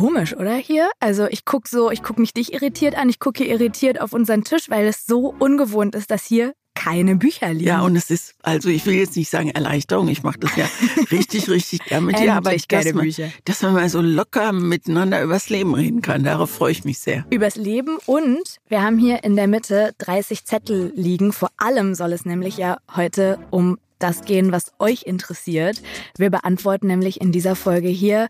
[0.00, 0.88] Komisch, oder hier?
[0.98, 4.14] Also ich gucke so, ich gucke mich dich irritiert an, ich gucke hier irritiert auf
[4.14, 7.66] unseren Tisch, weil es so ungewohnt ist, dass hier keine Bücher liegen.
[7.66, 10.64] Ja, und es ist, also ich will jetzt nicht sagen Erleichterung, ich mache das ja
[11.10, 13.28] richtig, richtig gern mit dir, aber ich, dass, man, Bücher.
[13.44, 17.26] dass man mal so locker miteinander übers Leben reden kann, darauf freue ich mich sehr.
[17.28, 21.34] Übers Leben und wir haben hier in der Mitte 30 Zettel liegen.
[21.34, 25.82] Vor allem soll es nämlich ja heute um das gehen, was euch interessiert.
[26.16, 28.28] Wir beantworten nämlich in dieser Folge hier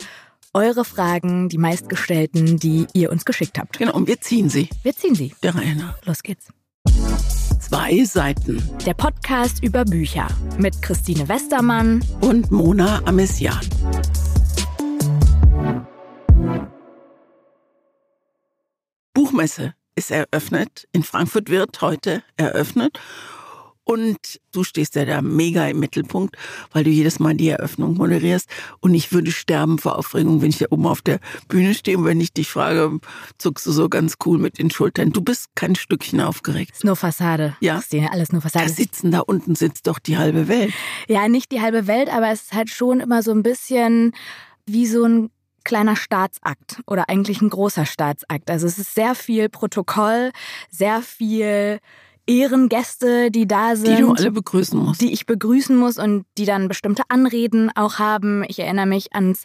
[0.52, 3.78] eure Fragen, die meistgestellten, die ihr uns geschickt habt.
[3.78, 4.68] Genau, und wir ziehen sie.
[4.82, 5.34] Wir ziehen sie.
[5.42, 6.04] Der Reihe nach.
[6.04, 6.48] Los geht's.
[7.60, 8.62] Zwei Seiten.
[8.84, 10.26] Der Podcast über Bücher
[10.58, 13.60] mit Christine Westermann Und Mona Amesian.
[19.14, 20.88] Buchmesse ist eröffnet.
[20.92, 22.98] In Frankfurt wird heute eröffnet.
[23.90, 26.36] Und du stehst ja da mega im Mittelpunkt,
[26.72, 28.48] weil du jedes Mal die Eröffnung moderierst.
[28.80, 31.98] Und ich würde sterben vor Aufregung, wenn ich da oben auf der Bühne stehe.
[31.98, 32.98] Und wenn ich dich frage,
[33.38, 35.12] zuckst du so ganz cool mit den Schultern.
[35.12, 36.72] Du bist kein Stückchen aufgeregt.
[36.72, 37.56] Ist nur Fassade.
[37.60, 37.76] Ja.
[37.76, 38.70] Christine, alles nur Da Fassade.
[38.70, 40.72] sitzen da unten sitzt doch die halbe Welt.
[41.08, 44.12] Ja, nicht die halbe Welt, aber es ist halt schon immer so ein bisschen
[44.66, 45.30] wie so ein
[45.64, 48.50] kleiner Staatsakt oder eigentlich ein großer Staatsakt.
[48.50, 50.30] Also es ist sehr viel Protokoll,
[50.70, 51.80] sehr viel
[52.30, 53.98] Ehrengäste, die da sind.
[53.98, 55.00] Die du alle begrüßen musst.
[55.00, 58.44] die ich begrüßen muss und die dann bestimmte Anreden auch haben.
[58.48, 59.44] Ich erinnere mich ans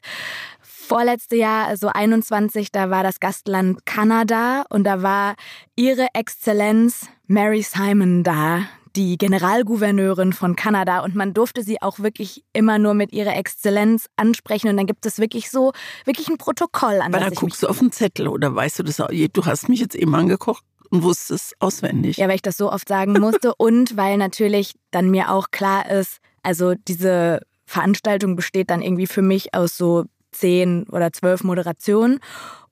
[0.61, 5.36] vorletzte Jahr, also 21, da war das Gastland Kanada und da war
[5.75, 8.61] ihre Exzellenz Mary Simon da,
[8.95, 14.08] die Generalgouverneurin von Kanada und man durfte sie auch wirklich immer nur mit ihrer Exzellenz
[14.16, 15.73] ansprechen und dann gibt es wirklich so,
[16.05, 19.02] wirklich ein Protokoll an Aber da guckst du auf den Zettel oder weißt du das?
[19.02, 19.09] auch?
[19.09, 22.17] Du hast mich jetzt eben angekocht und wusstest es auswendig.
[22.17, 25.89] Ja, weil ich das so oft sagen musste und weil natürlich dann mir auch klar
[25.89, 32.19] ist, also diese Veranstaltung besteht dann irgendwie für mich aus so zehn oder zwölf Moderationen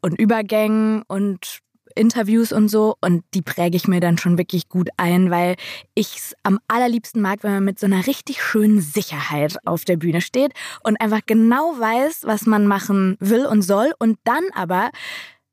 [0.01, 1.59] und Übergängen und
[1.95, 5.55] Interviews und so und die präge ich mir dann schon wirklich gut ein, weil
[5.93, 9.97] ich es am allerliebsten mag, wenn man mit so einer richtig schönen Sicherheit auf der
[9.97, 14.89] Bühne steht und einfach genau weiß, was man machen will und soll und dann aber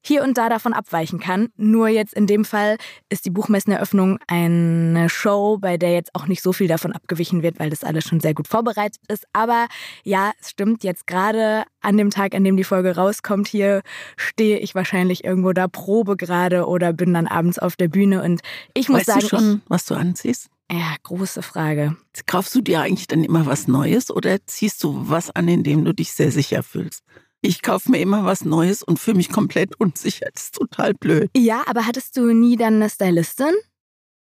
[0.03, 1.49] hier und da davon abweichen kann.
[1.57, 2.77] Nur jetzt in dem Fall
[3.09, 7.59] ist die Buchmesseneröffnung eine Show, bei der jetzt auch nicht so viel davon abgewichen wird,
[7.59, 9.27] weil das alles schon sehr gut vorbereitet ist.
[9.33, 9.67] Aber
[10.05, 13.83] ja, es stimmt, jetzt gerade an dem Tag, an dem die Folge rauskommt, hier
[14.17, 18.41] stehe ich wahrscheinlich irgendwo da, probe gerade oder bin dann abends auf der Bühne und
[18.75, 20.49] ich muss weißt sagen, du schon, was du anziehst?
[20.71, 21.97] ja, große Frage.
[22.27, 25.85] Kaufst du dir eigentlich dann immer was Neues oder ziehst du was an, in dem
[25.85, 27.03] du dich sehr sicher fühlst?
[27.43, 30.27] Ich kaufe mir immer was Neues und fühle mich komplett unsicher.
[30.35, 31.31] Das ist total blöd.
[31.35, 33.55] Ja, aber hattest du nie dann eine Stylistin?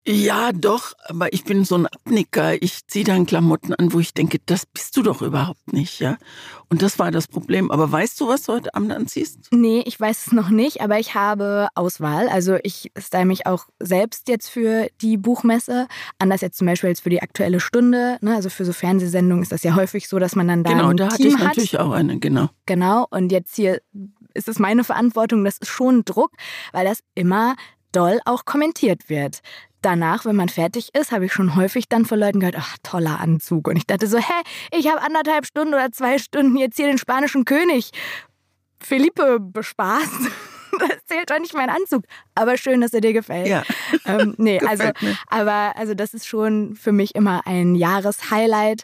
[0.06, 2.62] Ja, doch, aber ich bin so ein Abnicker.
[2.62, 6.18] Ich ziehe dann Klamotten an, wo ich denke, das bist du doch überhaupt nicht, ja.
[6.68, 7.70] Und das war das Problem.
[7.70, 9.48] Aber weißt du, was du heute Abend anziehst?
[9.50, 12.28] Nee, ich weiß es noch nicht, aber ich habe Auswahl.
[12.28, 15.88] Also ich style mich auch selbst jetzt für die Buchmesse.
[16.18, 18.18] Anders jetzt zum Beispiel jetzt für die aktuelle Stunde.
[18.20, 18.34] Ne?
[18.34, 20.98] Also für so Fernsehsendungen ist das ja häufig so, dass man dann da genau, ein
[20.98, 21.44] da hatte Team ich hat.
[21.44, 22.50] natürlich auch eine, genau.
[22.66, 23.06] Genau.
[23.10, 23.80] Und jetzt hier
[24.34, 25.44] ist es meine Verantwortung.
[25.44, 26.32] Das ist schon Druck,
[26.72, 27.56] weil das immer
[27.92, 29.40] doll auch kommentiert wird.
[29.84, 33.20] Danach, wenn man fertig ist, habe ich schon häufig dann von Leuten gehört, ach, toller
[33.20, 33.68] Anzug.
[33.68, 34.32] Und ich dachte so, hä,
[34.72, 37.90] ich habe anderthalb Stunden oder zwei Stunden jetzt hier den spanischen König
[38.80, 40.10] Felipe bespaßt.
[40.76, 42.02] Das zählt doch nicht mein Anzug.
[42.34, 43.46] Aber schön, dass er dir gefällt.
[43.46, 43.62] Ja.
[44.06, 45.16] Ähm, nee, also, Gefällt mir.
[45.28, 48.82] aber also das ist schon für mich immer ein Jahreshighlight.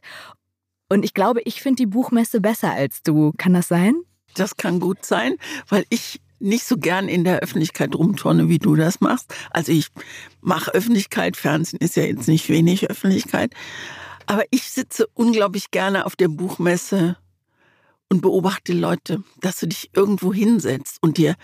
[0.88, 3.32] Und ich glaube, ich finde die Buchmesse besser als du.
[3.36, 3.96] Kann das sein?
[4.36, 5.34] Das kann gut sein,
[5.68, 9.34] weil ich nicht so gern in der Öffentlichkeit rumturne, wie du das machst.
[9.50, 9.88] Also ich
[10.40, 13.52] mache Öffentlichkeit, Fernsehen ist ja jetzt nicht wenig Öffentlichkeit.
[14.26, 17.16] Aber ich sitze unglaublich gerne auf der Buchmesse
[18.08, 21.36] und beobachte Leute, dass du dich irgendwo hinsetzt und dir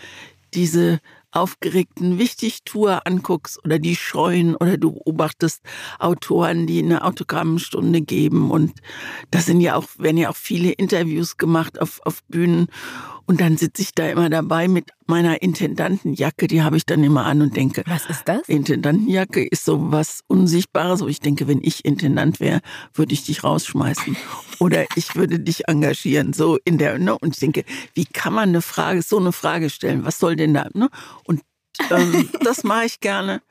[0.54, 5.62] diese aufgeregten Wichtigtour anguckst oder die scheuen oder du beobachtest
[5.98, 8.72] Autoren, die eine Autogrammstunde geben und
[9.30, 12.68] da sind ja auch, werden ja auch viele Interviews gemacht auf, auf Bühnen
[13.26, 17.26] und dann sitze ich da immer dabei mit meiner Intendantenjacke, die habe ich dann immer
[17.26, 18.48] an und denke, Was ist das?
[18.48, 21.00] Intendantenjacke ist so was Unsichtbares.
[21.00, 22.60] wo ich denke, wenn ich Intendant wäre,
[22.94, 24.16] würde ich dich rausschmeißen.
[24.60, 26.32] Oder ich würde dich engagieren.
[26.32, 27.18] So in der, ne?
[27.18, 27.64] Und ich denke,
[27.94, 30.04] wie kann man eine Frage, so eine Frage stellen?
[30.04, 30.88] Was soll denn da, ne?
[31.24, 31.42] Und
[31.90, 33.42] ähm, das mache ich gerne.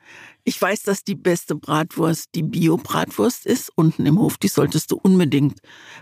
[0.47, 4.37] Ich weiß, dass die beste Bratwurst die Bio-Bratwurst ist, unten im Hof.
[4.37, 5.59] Die solltest du unbedingt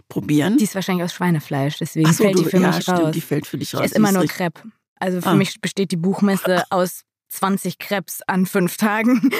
[0.10, 0.57] probieren.
[0.57, 3.12] Die ist wahrscheinlich aus Schweinefleisch, deswegen so, fällt die du- für ja, mich stimmt, raus.
[3.13, 3.80] die fällt für dich raus.
[3.81, 4.62] ich esse immer nur Crepe.
[5.00, 5.36] Also für Ah.
[5.36, 9.31] mich besteht die Buchmesse aus 20 Crepes an fünf Tagen.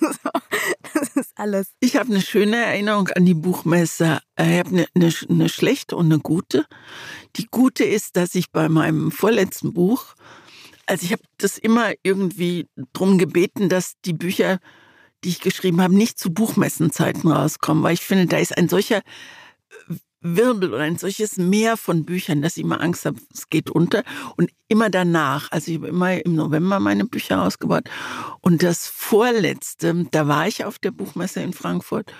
[0.00, 0.30] so,
[0.94, 1.72] das ist alles.
[1.80, 4.20] Ich habe eine schöne Erinnerung an die Buchmesse.
[4.38, 6.66] Ich habe eine, eine, eine schlechte und eine gute.
[7.36, 10.14] Die gute ist, dass ich bei meinem vorletzten Buch,
[10.90, 14.58] also ich habe das immer irgendwie drum gebeten, dass die Bücher,
[15.22, 19.00] die ich geschrieben habe, nicht zu Buchmessenzeiten rauskommen, weil ich finde, da ist ein solcher
[20.20, 24.02] Wirbel oder ein solches Meer von Büchern, dass ich immer Angst habe, es geht unter.
[24.36, 27.84] Und immer danach, also ich habe immer im November meine Bücher ausgebaut.
[28.40, 32.12] Und das vorletzte, da war ich auf der Buchmesse in Frankfurt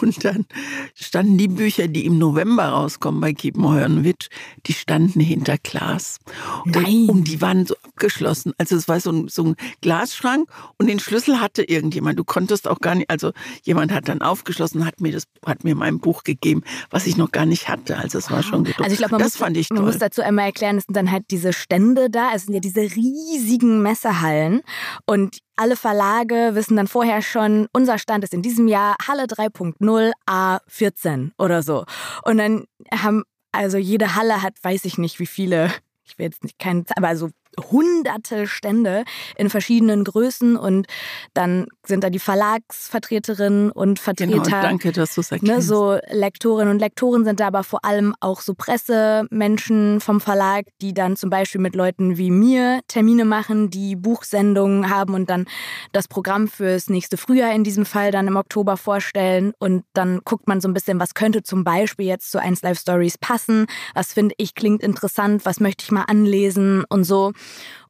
[0.00, 0.46] und dann
[0.94, 4.28] standen die Bücher, die im November rauskommen bei Kiepenheuer-Witsch,
[4.66, 6.18] die standen hinter Glas.
[6.64, 7.08] Nein.
[7.08, 8.52] Und, die waren so abgeschlossen.
[8.58, 10.48] Also es war so ein, so ein Glasschrank
[10.78, 12.18] und den Schlüssel hatte irgendjemand.
[12.18, 13.32] Du konntest auch gar nicht, also
[13.62, 17.30] jemand hat dann aufgeschlossen, hat mir das, hat mir mein Buch gegeben, was ich noch
[17.30, 17.96] gar nicht hatte.
[17.98, 18.82] Also es war schon gedruckt.
[18.82, 19.86] Also ich glaube, man, das muss, fand ich man toll.
[19.86, 22.80] muss dazu einmal erklären, es sind dann halt diese Stände da, es sind ja diese
[22.80, 24.62] riesigen Messehallen
[25.06, 30.12] und alle Verlage wissen dann vorher schon, unser Stand ist in diesem Jahr Halle 3.0
[30.26, 31.84] A14 oder so.
[32.24, 35.72] Und dann haben, also jede Halle hat, weiß ich nicht, wie viele,
[36.04, 39.04] ich will jetzt nicht keinen, aber so hunderte Stände
[39.36, 40.86] in verschiedenen Größen und
[41.34, 44.42] dann sind da die Verlagsvertreterinnen und Vertreter.
[44.42, 45.52] Genau, danke, dass du es erkennst.
[45.52, 50.66] Ne, so Lektorinnen und Lektoren sind da aber vor allem auch so Pressemenschen vom Verlag,
[50.80, 55.46] die dann zum Beispiel mit Leuten wie mir Termine machen, die Buchsendungen haben und dann
[55.92, 60.48] das Programm fürs nächste Frühjahr in diesem Fall dann im Oktober vorstellen und dann guckt
[60.48, 64.12] man so ein bisschen, was könnte zum Beispiel jetzt zu 1 Live Stories passen, was
[64.12, 67.32] finde ich klingt interessant, was möchte ich mal anlesen und so.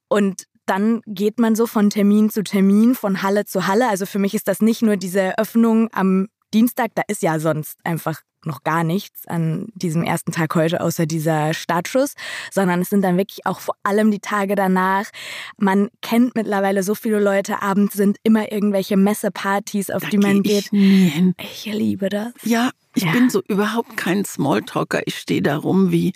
[0.08, 3.88] Und dann geht man so von Termin zu Termin, von Halle zu Halle.
[3.88, 7.78] Also für mich ist das nicht nur diese Öffnung am Dienstag, da ist ja sonst
[7.84, 12.14] einfach noch gar nichts an diesem ersten Tag heute, außer dieser Startschuss,
[12.52, 15.06] sondern es sind dann wirklich auch vor allem die Tage danach.
[15.56, 20.42] Man kennt mittlerweile so viele Leute, abends sind immer irgendwelche Messepartys, auf da die man
[20.42, 20.66] geh geht.
[20.66, 21.34] Ich, nie hin.
[21.38, 22.32] Ich liebe das.
[22.44, 23.12] Ja, ich Ja.
[23.12, 25.02] bin so überhaupt kein Smalltalker.
[25.06, 26.14] Ich stehe da rum wie,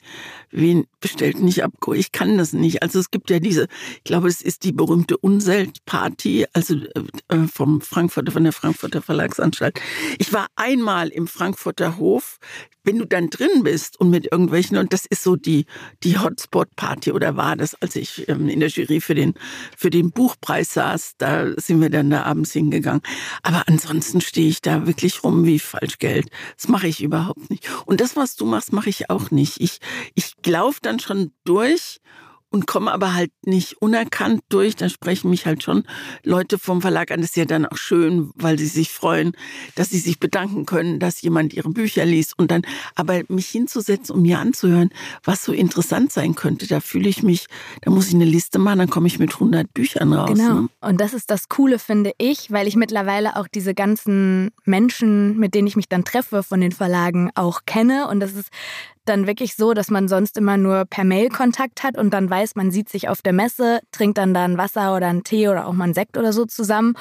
[0.51, 1.71] wie bestellt nicht ab.
[1.95, 2.83] Ich kann das nicht.
[2.83, 3.69] Also es gibt ja diese,
[3.99, 6.75] ich glaube, es ist die berühmte Unselt-Party, also
[7.29, 9.81] äh, vom Frankfurter, von der Frankfurter Verlagsanstalt.
[10.19, 12.39] Ich war einmal im Frankfurter Hof.
[12.85, 15.67] Wenn du dann drin bist und mit irgendwelchen, und das ist so die,
[16.03, 19.35] die Hotspot-Party, oder war das, als ich ähm, in der Jury für den,
[19.77, 23.03] für den Buchpreis saß, da sind wir dann da abends hingegangen.
[23.45, 26.29] Aber ansonsten stehe ich da wirklich rum wie Falschgeld.
[26.57, 27.69] Das mache ich überhaupt nicht.
[27.87, 29.61] Und das, was du machst, mache ich auch nicht.
[29.61, 29.79] Ich,
[30.15, 32.01] ich laufe dann schon durch
[32.53, 34.77] und komme aber halt nicht unerkannt durch.
[34.77, 35.85] Dann sprechen mich halt schon
[36.23, 37.21] Leute vom Verlag an.
[37.21, 39.33] Das ist ja dann auch schön, weil sie sich freuen,
[39.75, 42.39] dass sie sich bedanken können, dass jemand ihre Bücher liest.
[42.39, 42.63] Und dann
[42.95, 44.91] aber mich hinzusetzen, um mir anzuhören,
[45.25, 47.47] was so interessant sein könnte, da fühle ich mich,
[47.81, 50.39] da muss ich eine Liste machen, dann komme ich mit 100 Büchern raus.
[50.39, 50.55] Genau.
[50.55, 50.69] Ne?
[50.81, 55.55] Und das ist das Coole, finde ich, weil ich mittlerweile auch diese ganzen Menschen, mit
[55.55, 58.09] denen ich mich dann treffe von den Verlagen, auch kenne.
[58.09, 58.51] Und das ist
[59.05, 62.55] dann wirklich so, dass man sonst immer nur per Mail Kontakt hat und dann weiß,
[62.55, 65.67] man sieht sich auf der Messe, trinkt dann da ein Wasser oder einen Tee oder
[65.67, 66.95] auch mal einen Sekt oder so zusammen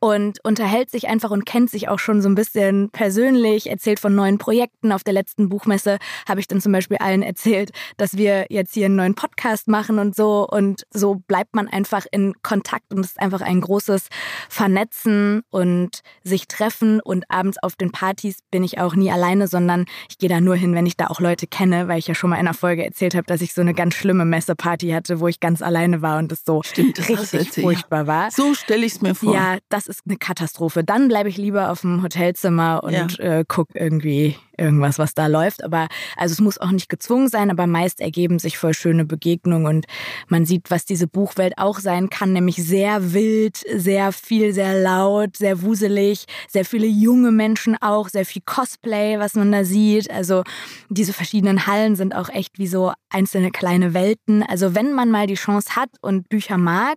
[0.00, 4.14] und unterhält sich einfach und kennt sich auch schon so ein bisschen persönlich, erzählt von
[4.14, 4.92] neuen Projekten.
[4.92, 5.98] Auf der letzten Buchmesse
[6.28, 9.98] habe ich dann zum Beispiel allen erzählt, dass wir jetzt hier einen neuen Podcast machen
[9.98, 14.08] und so und so bleibt man einfach in Kontakt und es ist einfach ein großes
[14.48, 19.86] Vernetzen und sich treffen und abends auf den Partys bin ich auch nie alleine, sondern
[20.10, 22.30] ich gehe da nur hin, wenn ich da auch Leute kenne, weil ich ja schon
[22.30, 25.28] mal in einer Folge erzählt habe, dass ich so eine ganz schlimme Messeparty hatte, wo
[25.28, 28.30] ich ganz alleine war und das so Stimmt, richtig furchtbar war.
[28.30, 29.34] So stelle ich es mir vor.
[29.34, 30.84] Ja, das ist eine Katastrophe.
[30.84, 35.64] Dann bleibe ich lieber auf dem Hotelzimmer und äh, guck irgendwie irgendwas, was da läuft.
[35.64, 39.66] Aber also es muss auch nicht gezwungen sein, aber meist ergeben sich voll schöne Begegnungen
[39.66, 39.86] und
[40.28, 45.36] man sieht, was diese Buchwelt auch sein kann, nämlich sehr wild, sehr viel, sehr laut,
[45.36, 50.10] sehr wuselig, sehr viele junge Menschen auch, sehr viel Cosplay, was man da sieht.
[50.10, 50.44] Also
[50.88, 54.42] diese verschiedenen Hallen sind auch echt wie so einzelne kleine Welten.
[54.42, 56.96] Also wenn man mal die Chance hat und Bücher mag,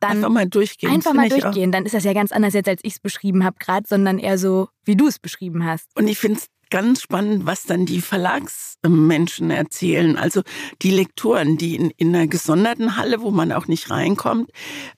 [0.00, 0.90] dann Einfach mal durchgehen.
[0.90, 1.72] Einfach mal durchgehen.
[1.72, 4.38] Dann ist das ja ganz anders jetzt, als ich es beschrieben habe gerade, sondern eher
[4.38, 5.86] so, wie du es beschrieben hast.
[5.96, 10.16] Und ich finde es ganz spannend, was dann die Verlagsmenschen erzählen.
[10.16, 10.40] Also
[10.80, 14.50] die Lektoren, die in, in einer gesonderten Halle, wo man auch nicht reinkommt,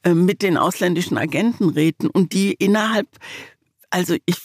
[0.05, 3.09] äh, mit den ausländischen Agenten reden und die innerhalb,
[3.95, 4.39] also ich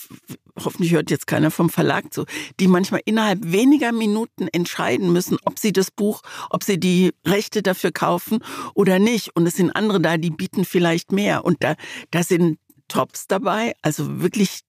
[0.63, 2.25] hoffentlich hört jetzt keiner vom Verlag zu,
[2.59, 7.63] die manchmal innerhalb weniger Minuten entscheiden müssen, ob sie das Buch, ob sie die Rechte
[7.63, 8.43] dafür kaufen
[8.75, 9.35] oder nicht.
[9.35, 11.45] Und es sind andere da, die bieten vielleicht mehr.
[11.45, 11.75] Und da,
[12.11, 14.59] da sind Tops dabei, also wirklich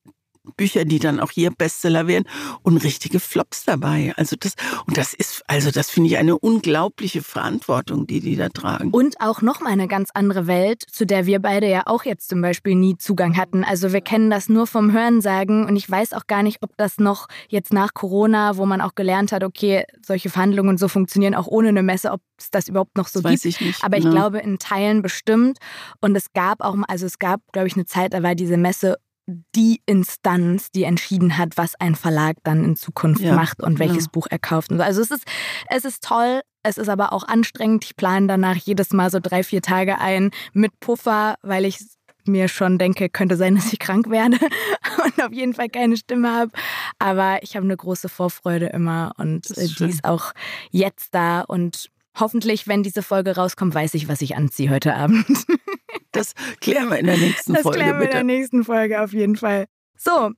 [0.57, 2.25] Bücher, die dann auch hier Bestseller werden
[2.63, 4.13] und richtige Flops dabei.
[4.17, 4.53] Also das
[4.87, 8.91] und das ist also das finde ich eine unglaubliche Verantwortung, die die da tragen.
[8.91, 12.29] Und auch noch mal eine ganz andere Welt, zu der wir beide ja auch jetzt
[12.29, 13.63] zum Beispiel nie Zugang hatten.
[13.63, 16.97] Also wir kennen das nur vom Hörensagen und ich weiß auch gar nicht, ob das
[16.97, 21.47] noch jetzt nach Corona, wo man auch gelernt hat, okay, solche Verhandlungen so funktionieren auch
[21.47, 23.45] ohne eine Messe, ob es das überhaupt noch so das gibt.
[23.45, 24.15] Weiß ich nicht, Aber ich genau.
[24.15, 25.59] glaube in Teilen bestimmt.
[25.99, 28.97] Und es gab auch, also es gab, glaube ich, eine Zeit, da war diese Messe
[29.27, 34.05] die Instanz, die entschieden hat, was ein Verlag dann in Zukunft Ja, macht und welches
[34.05, 34.09] ja.
[34.11, 34.71] Buch er kauft.
[34.71, 35.23] Also es ist,
[35.69, 37.85] es ist toll, es ist aber auch anstrengend.
[37.85, 41.79] Ich plane danach jedes Mal so drei, vier Tage ein mit Puffer, weil ich
[42.25, 44.37] mir schon denke, könnte sein, dass ich krank werde
[45.05, 46.51] und auf jeden Fall keine Stimme habe.
[46.99, 49.89] Aber ich habe eine große Vorfreude immer und äh, ist die schön.
[49.89, 50.33] ist auch
[50.71, 55.25] jetzt da und Hoffentlich, wenn diese Folge rauskommt, weiß ich, was ich anziehe heute Abend.
[56.11, 58.17] Das klären wir in der nächsten Das Folge klären wir in bitte.
[58.17, 59.65] der nächsten Folge auf jeden Fall.
[59.97, 60.31] So,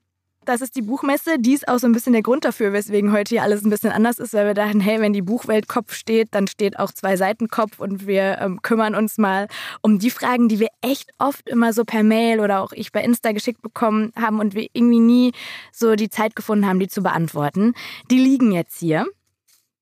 [0.45, 1.39] das ist die Buchmesse.
[1.39, 3.91] Die ist auch so ein bisschen der Grund dafür, weswegen heute hier alles ein bisschen
[3.91, 7.15] anders ist, weil wir dachten, hey, wenn die Buchwelt Kopf steht, dann steht auch zwei
[7.15, 9.47] Seiten Kopf und wir ähm, kümmern uns mal
[9.81, 13.01] um die Fragen, die wir echt oft immer so per Mail oder auch ich bei
[13.03, 15.31] Insta geschickt bekommen haben und wir irgendwie nie
[15.71, 17.73] so die Zeit gefunden haben, die zu beantworten.
[18.11, 19.05] Die liegen jetzt hier.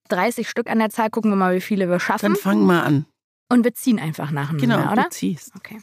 [0.08, 2.34] 30 Stück an der Zahl, gucken wir mal, wie viele wir schaffen.
[2.34, 3.06] Dann fang mal an.
[3.52, 5.02] Und wir ziehen einfach nacheinander, Genau, oder?
[5.04, 5.52] du ziehst.
[5.56, 5.80] Okay.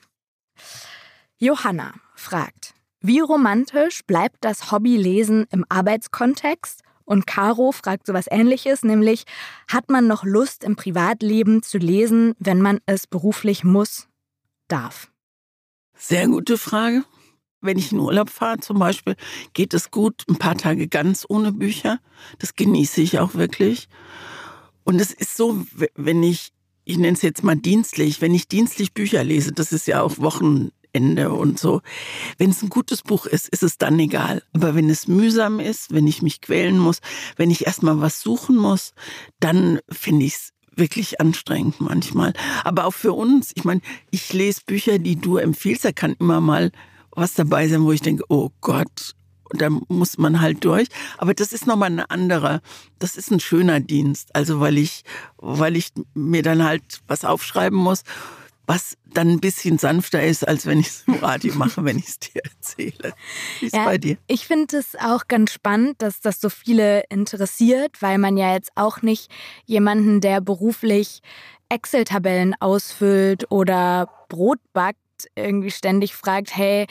[1.38, 6.82] Johanna fragt, wie romantisch bleibt das Hobbylesen im Arbeitskontext?
[7.06, 9.26] Und Caro fragt sowas ähnliches, nämlich,
[9.68, 14.08] hat man noch Lust im Privatleben zu lesen, wenn man es beruflich muss,
[14.68, 15.12] darf?
[15.96, 17.04] Sehr gute Frage.
[17.62, 19.16] Wenn ich in Urlaub fahre zum Beispiel,
[19.54, 22.00] geht es gut, ein paar Tage ganz ohne Bücher.
[22.38, 23.90] Das genieße ich auch wirklich.
[24.84, 26.52] Und es ist so, wenn ich,
[26.90, 30.18] ich nenne es jetzt mal dienstlich, wenn ich dienstlich Bücher lese, das ist ja auch
[30.18, 31.82] Wochenende und so.
[32.40, 34.42] Wenn es ein gutes Buch ist, ist es dann egal.
[34.54, 37.02] Aber wenn es mühsam ist, wenn ich mich quälen muss,
[37.38, 38.94] wenn ich erstmal was suchen muss,
[39.40, 42.34] dann finde ich es wirklich anstrengend manchmal.
[42.64, 46.42] Aber auch für uns, ich meine, ich lese Bücher, die du empfiehlst, da kann immer
[46.42, 46.72] mal
[47.12, 49.16] was dabei sein, wo ich denke, oh Gott,
[49.52, 50.88] und da muss man halt durch.
[51.18, 52.62] Aber das ist nochmal ein anderer,
[53.00, 54.36] das ist ein schöner Dienst.
[54.36, 55.04] Also weil ich,
[55.38, 58.04] weil ich mir dann halt was aufschreiben muss,
[58.68, 62.08] was dann ein bisschen sanfter ist, als wenn ich es im Radio mache, wenn ich
[62.08, 63.14] es dir erzähle.
[63.60, 63.86] Wie ist Ja.
[63.86, 64.18] bei dir?
[64.28, 68.70] Ich finde es auch ganz spannend, dass das so viele interessiert, weil man ja jetzt
[68.76, 69.32] auch nicht
[69.66, 71.22] jemanden, der beruflich
[71.70, 74.98] Excel-Tabellen ausfüllt oder Brot backt,
[75.36, 76.86] irgendwie ständig fragt, hey,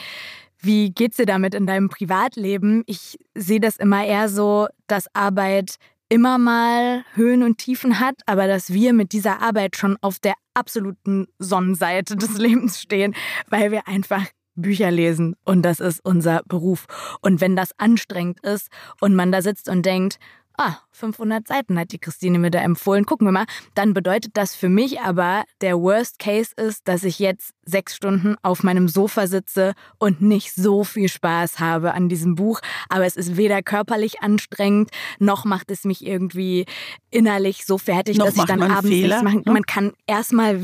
[0.61, 2.83] wie geht's dir damit in deinem Privatleben?
[2.85, 5.75] Ich sehe das immer eher so, dass Arbeit
[6.09, 10.33] immer mal Höhen und Tiefen hat, aber dass wir mit dieser Arbeit schon auf der
[10.53, 13.15] absoluten Sonnenseite des Lebens stehen,
[13.47, 14.25] weil wir einfach
[14.55, 16.85] Bücher lesen und das ist unser Beruf.
[17.21, 20.19] Und wenn das anstrengend ist und man da sitzt und denkt,
[20.59, 24.53] ah, 500 Seiten hat die Christine mir da empfohlen, gucken wir mal, dann bedeutet das
[24.55, 29.27] für mich aber, der Worst Case ist, dass ich jetzt sechs Stunden auf meinem Sofa
[29.27, 32.59] sitze und nicht so viel Spaß habe an diesem Buch.
[32.89, 34.89] Aber es ist weder körperlich anstrengend,
[35.19, 36.65] noch macht es mich irgendwie
[37.09, 39.43] innerlich so fertig, Noch dass ich dann abends Fehler, nichts machen.
[39.45, 39.53] ne?
[39.53, 40.63] Man kann erstmal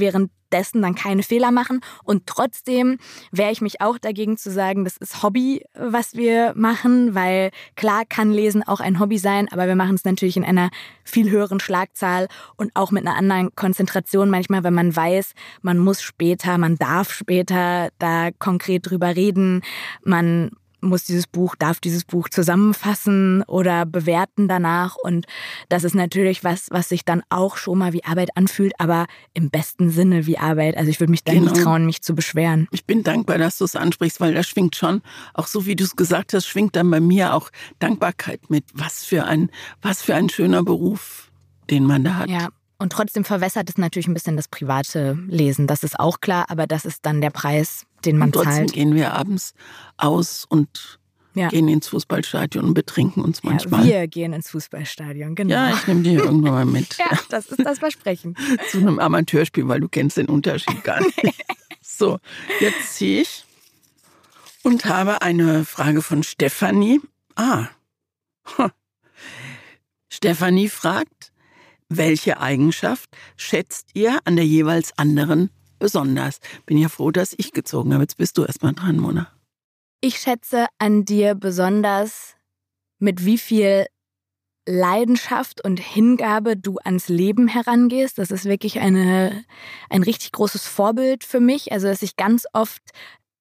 [0.56, 1.82] währenddessen dann keine Fehler machen.
[2.04, 2.98] Und trotzdem
[3.32, 8.04] wehre ich mich auch dagegen zu sagen, das ist Hobby, was wir machen, weil klar
[8.08, 10.70] kann Lesen auch ein Hobby sein, aber wir machen es natürlich in einer
[11.04, 16.02] viel höheren Schlagzahl und auch mit einer anderen Konzentration manchmal, wenn man weiß, man muss
[16.02, 19.62] später, man darf später da konkret drüber reden,
[20.04, 20.52] man
[20.86, 24.96] muss dieses Buch, darf dieses Buch zusammenfassen oder bewerten danach.
[24.96, 25.26] Und
[25.70, 29.50] das ist natürlich was, was sich dann auch schon mal wie Arbeit anfühlt, aber im
[29.50, 30.78] besten Sinne wie Arbeit.
[30.78, 31.52] Also ich würde mich da Genau.
[31.52, 32.68] nicht trauen, mich zu beschweren.
[32.72, 35.02] Ich bin dankbar, dass du es ansprichst, weil da schwingt schon,
[35.34, 37.50] auch so wie du es gesagt hast, schwingt dann bei mir auch
[37.80, 38.64] Dankbarkeit mit.
[38.74, 39.50] Was für ein,
[39.82, 41.32] was für ein schöner Beruf,
[41.70, 42.30] den man da hat.
[42.30, 42.50] Ja.
[42.78, 45.66] Und trotzdem verwässert es natürlich ein bisschen das private Lesen.
[45.68, 48.74] Das ist auch klar, aber das ist dann der Preis, den man und trotzdem zahlt.
[48.74, 49.54] gehen wir abends
[49.98, 51.00] aus und
[51.36, 51.48] Ja.
[51.48, 53.86] gehen ins Fußballstadion und betrinken uns Ja, manchmal.
[53.86, 55.54] wir gehen ins Fußballstadion, genau.
[55.54, 58.36] Ja, ich nehme die irgendwann mal mit Ja, das ist das Versprechen.
[58.70, 61.18] zu einem Amateurspiel, weil du kennst den Unterschied gar nicht.
[61.98, 62.20] So,
[62.60, 63.46] jetzt ziehe ich
[64.64, 67.00] und habe eine Frage von Stefanie.
[67.36, 67.68] Ah.
[70.10, 71.32] Stefanie fragt,
[71.98, 75.50] welche Eigenschaft schätzt ihr an der jeweils anderen
[75.80, 76.40] besonders?
[76.66, 78.04] Bin ja froh, dass ich gezogen habe.
[78.04, 79.32] Jetzt bist du erstmal dran, Mona.
[80.02, 82.36] Ich schätze an dir besonders,
[83.00, 83.86] mit wie viel
[84.68, 88.18] Leidenschaft und Hingabe du ans Leben herangehst.
[88.18, 89.46] Das ist wirklich eine,
[89.90, 91.72] ein richtig großes Vorbild für mich.
[91.72, 92.82] Also, dass ich ganz oft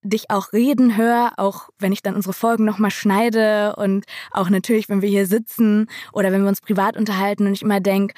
[0.05, 4.89] dich auch reden höre, auch wenn ich dann unsere Folgen nochmal schneide und auch natürlich,
[4.89, 8.15] wenn wir hier sitzen oder wenn wir uns privat unterhalten und ich immer denke,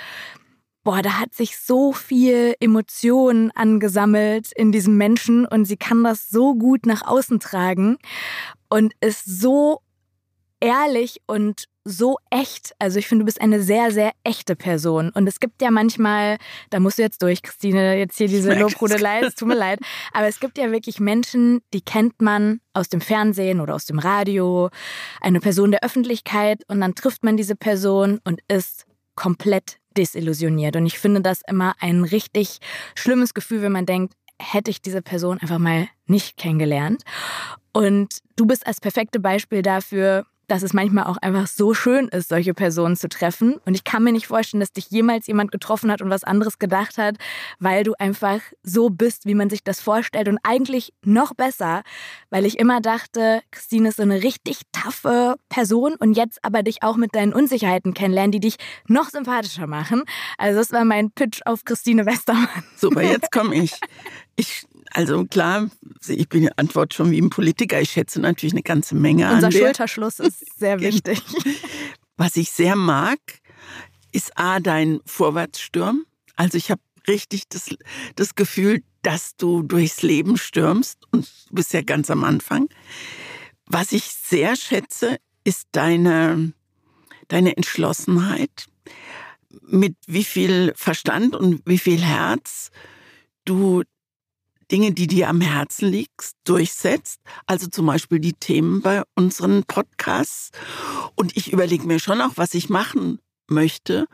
[0.85, 6.28] boah, da hat sich so viel Emotion angesammelt in diesem Menschen und sie kann das
[6.28, 7.99] so gut nach außen tragen
[8.69, 9.81] und ist so
[10.61, 12.75] ehrlich und so echt.
[12.81, 15.11] Also ich finde, du bist eine sehr, sehr echte Person.
[15.11, 16.37] Und es gibt ja manchmal,
[16.71, 19.78] da musst du jetzt durch, Christine, jetzt hier diese Lobhudelei, es tut mir leid.
[20.12, 24.00] Aber es gibt ja wirklich Menschen, die kennt man aus dem Fernsehen oder aus dem
[24.00, 24.69] Radio,
[25.21, 30.75] eine Person der Öffentlichkeit und dann trifft man diese Person und ist komplett desillusioniert.
[30.75, 32.59] Und ich finde das immer ein richtig
[32.97, 37.02] schlimmes Gefühl, wenn man denkt, hätte ich diese Person einfach mal nicht kennengelernt.
[37.73, 42.29] Und du bist als perfekte Beispiel dafür, dass es manchmal auch einfach so schön ist,
[42.29, 43.57] solche Personen zu treffen.
[43.65, 46.59] Und ich kann mir nicht vorstellen, dass dich jemals jemand getroffen hat und was anderes
[46.59, 47.17] gedacht hat,
[47.59, 50.29] weil du einfach so bist, wie man sich das vorstellt.
[50.29, 51.83] Und eigentlich noch besser,
[52.31, 56.83] weil ich immer dachte, Christine ist so eine richtig taffe Person und jetzt aber dich
[56.83, 60.05] auch mit deinen Unsicherheiten kennenlernen, die dich noch sympathischer machen.
[60.38, 62.49] Also das war mein Pitch auf Christine Westermann.
[62.76, 63.73] Super, jetzt komme ich.
[64.37, 65.69] Ich also klar,
[66.07, 67.81] ich bin die Antwort schon wie ein Politiker.
[67.81, 69.45] Ich schätze natürlich eine ganze Menge Unser an.
[69.45, 70.93] Unser Schulterschluss ist sehr genau.
[70.93, 71.23] wichtig.
[72.16, 73.19] Was ich sehr mag,
[74.12, 76.05] ist A, dein Vorwärtssturm.
[76.37, 77.69] Also ich habe richtig das,
[78.14, 82.69] das Gefühl, dass du durchs Leben stürmst und du bist ja ganz am Anfang.
[83.66, 86.52] Was ich sehr schätze, ist deine,
[87.28, 88.66] deine Entschlossenheit,
[89.62, 92.71] mit wie viel Verstand und wie viel Herz
[93.45, 93.83] du
[94.70, 97.20] Dinge, die dir am Herzen liegt, durchsetzt.
[97.46, 100.50] Also zum Beispiel die Themen bei unseren Podcasts.
[101.14, 104.06] Und ich überlege mir schon auch, was ich machen möchte.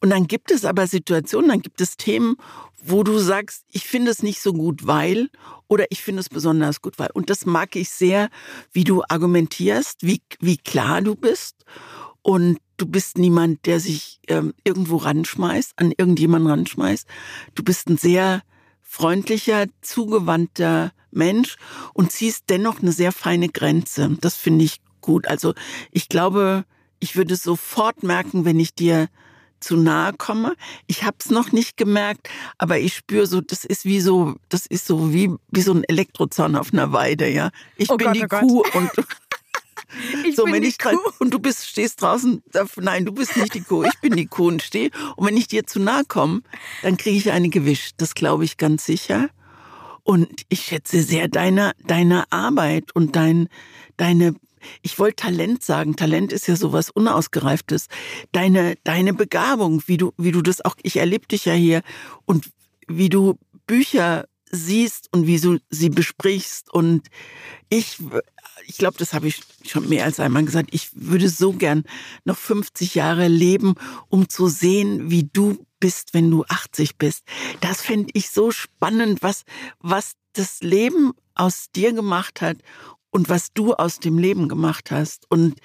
[0.00, 2.36] Und dann gibt es aber Situationen, dann gibt es Themen,
[2.82, 5.28] wo du sagst, ich finde es nicht so gut, weil
[5.68, 7.10] oder ich finde es besonders gut, weil.
[7.12, 8.30] Und das mag ich sehr,
[8.72, 11.64] wie du argumentierst, wie, wie klar du bist.
[12.22, 17.06] Und du bist niemand, der sich ähm, irgendwo ranschmeißt, an irgendjemanden ranschmeißt.
[17.54, 18.42] Du bist ein sehr
[18.90, 21.56] freundlicher, zugewandter Mensch
[21.94, 24.16] und ziehst dennoch eine sehr feine Grenze.
[24.20, 25.28] Das finde ich gut.
[25.28, 25.54] Also
[25.92, 26.64] ich glaube,
[26.98, 29.08] ich würde sofort merken, wenn ich dir
[29.60, 30.56] zu nahe komme.
[30.88, 32.28] Ich habe es noch nicht gemerkt,
[32.58, 35.84] aber ich spüre so, das ist wie so, das ist so wie wie so ein
[35.84, 37.50] Elektrozaun auf einer Weide, ja.
[37.76, 38.74] Ich oh bin Gott, die oh Kuh Gott.
[38.74, 38.90] und
[40.24, 40.96] Ich so, bin wenn die ich Kuh.
[41.18, 42.42] und du bist stehst draußen,
[42.76, 45.48] nein, du bist nicht die Kuh, ich bin die Kuh und stehe und wenn ich
[45.48, 46.42] dir zu nahe komme,
[46.82, 49.28] dann kriege ich eine gewischt, das glaube ich ganz sicher.
[50.02, 53.48] Und ich schätze sehr deine deine Arbeit und dein
[53.96, 54.34] deine
[54.82, 55.96] ich wollte Talent sagen.
[55.96, 57.86] Talent ist ja sowas unausgereiftes.
[58.32, 61.82] Deine deine Begabung, wie du wie du das auch ich erlebe dich ja hier
[62.24, 62.50] und
[62.88, 66.72] wie du Bücher siehst und wie du sie besprichst.
[66.72, 67.08] Und
[67.68, 67.98] ich,
[68.66, 71.84] ich glaube, das habe ich schon mehr als einmal gesagt, ich würde so gern
[72.24, 73.74] noch 50 Jahre leben,
[74.08, 77.24] um zu sehen, wie du bist, wenn du 80 bist.
[77.60, 79.44] Das fände ich so spannend, was,
[79.80, 82.58] was das Leben aus dir gemacht hat
[83.10, 85.30] und was du aus dem Leben gemacht hast.
[85.30, 85.58] Und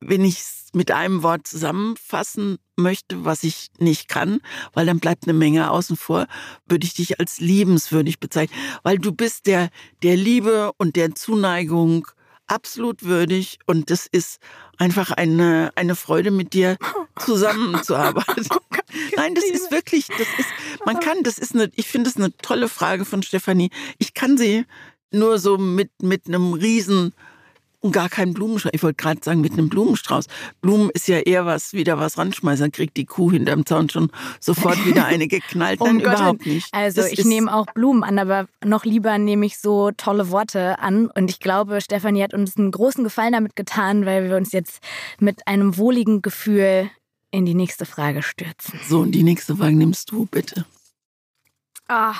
[0.00, 4.40] wenn ich es mit einem Wort zusammenfassen möchte, was ich nicht kann,
[4.74, 6.26] weil dann bleibt eine Menge außen vor,
[6.66, 9.70] würde ich dich als liebenswürdig bezeichnen, weil du bist der,
[10.02, 12.06] der Liebe und der Zuneigung
[12.46, 14.38] absolut würdig und das ist
[14.78, 16.76] einfach eine, eine Freude mit dir
[17.18, 18.46] zusammenzuarbeiten.
[19.16, 20.48] Nein, das ist wirklich, das ist,
[20.84, 23.70] man kann, das ist eine, ich finde es eine tolle Frage von Stefanie.
[23.98, 24.64] Ich kann sie
[25.10, 27.14] nur so mit, mit einem riesen
[27.86, 28.72] und gar keinen Blumenstrauß.
[28.74, 30.26] Ich wollte gerade sagen, mit einem Blumenstrauß.
[30.60, 32.72] Blumen ist ja eher was, wieder was ranschmeißen.
[32.72, 35.80] kriegt die Kuh hinterm Zaun schon sofort wieder eine geknallt.
[35.80, 36.68] Nein, um überhaupt nicht.
[36.72, 40.78] Also das ich nehme auch Blumen an, aber noch lieber nehme ich so tolle Worte
[40.80, 41.10] an.
[41.10, 44.80] Und ich glaube, Stefanie hat uns einen großen Gefallen damit getan, weil wir uns jetzt
[45.20, 46.90] mit einem wohligen Gefühl
[47.30, 48.80] in die nächste Frage stürzen.
[48.88, 50.64] So, und die nächste Frage nimmst du bitte.
[51.88, 52.14] Ah,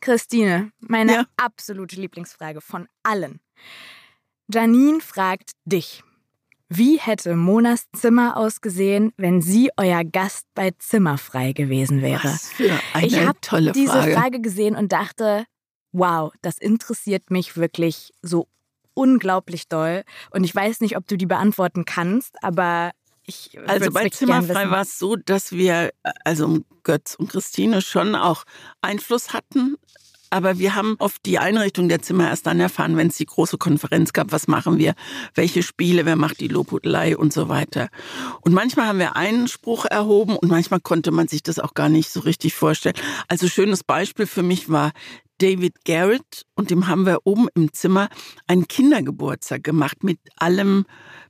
[0.00, 1.24] Christine, meine ja.
[1.36, 3.40] absolute Lieblingsfrage von allen.
[4.52, 6.02] Janine fragt dich.
[6.68, 12.24] Wie hätte Monas Zimmer ausgesehen, wenn sie euer Gast bei Zimmerfrei gewesen wäre?
[12.24, 13.38] Was für eine ich habe
[13.72, 14.12] diese Frage.
[14.12, 15.44] Frage gesehen und dachte,
[15.92, 18.48] wow, das interessiert mich wirklich so
[18.94, 20.04] unglaublich doll.
[20.30, 22.92] Und ich weiß nicht, ob du die beantworten kannst, aber
[23.26, 25.92] ich also bei Zimmerfrei war es so, dass wir,
[26.24, 28.44] also Götz und Christine schon auch
[28.80, 29.76] Einfluss hatten
[30.34, 33.56] aber wir haben oft die Einrichtung der Zimmer erst dann erfahren, wenn es die große
[33.56, 34.94] Konferenz gab, was machen wir,
[35.36, 37.88] welche Spiele, wer macht die Lobhudelei und so weiter.
[38.40, 41.88] Und manchmal haben wir einen Spruch erhoben und manchmal konnte man sich das auch gar
[41.88, 42.96] nicht so richtig vorstellen.
[43.28, 44.90] Also schönes Beispiel für mich war
[45.38, 48.08] David Garrett und dem haben wir oben im Zimmer
[48.48, 50.84] einen Kindergeburtstag gemacht mit allem,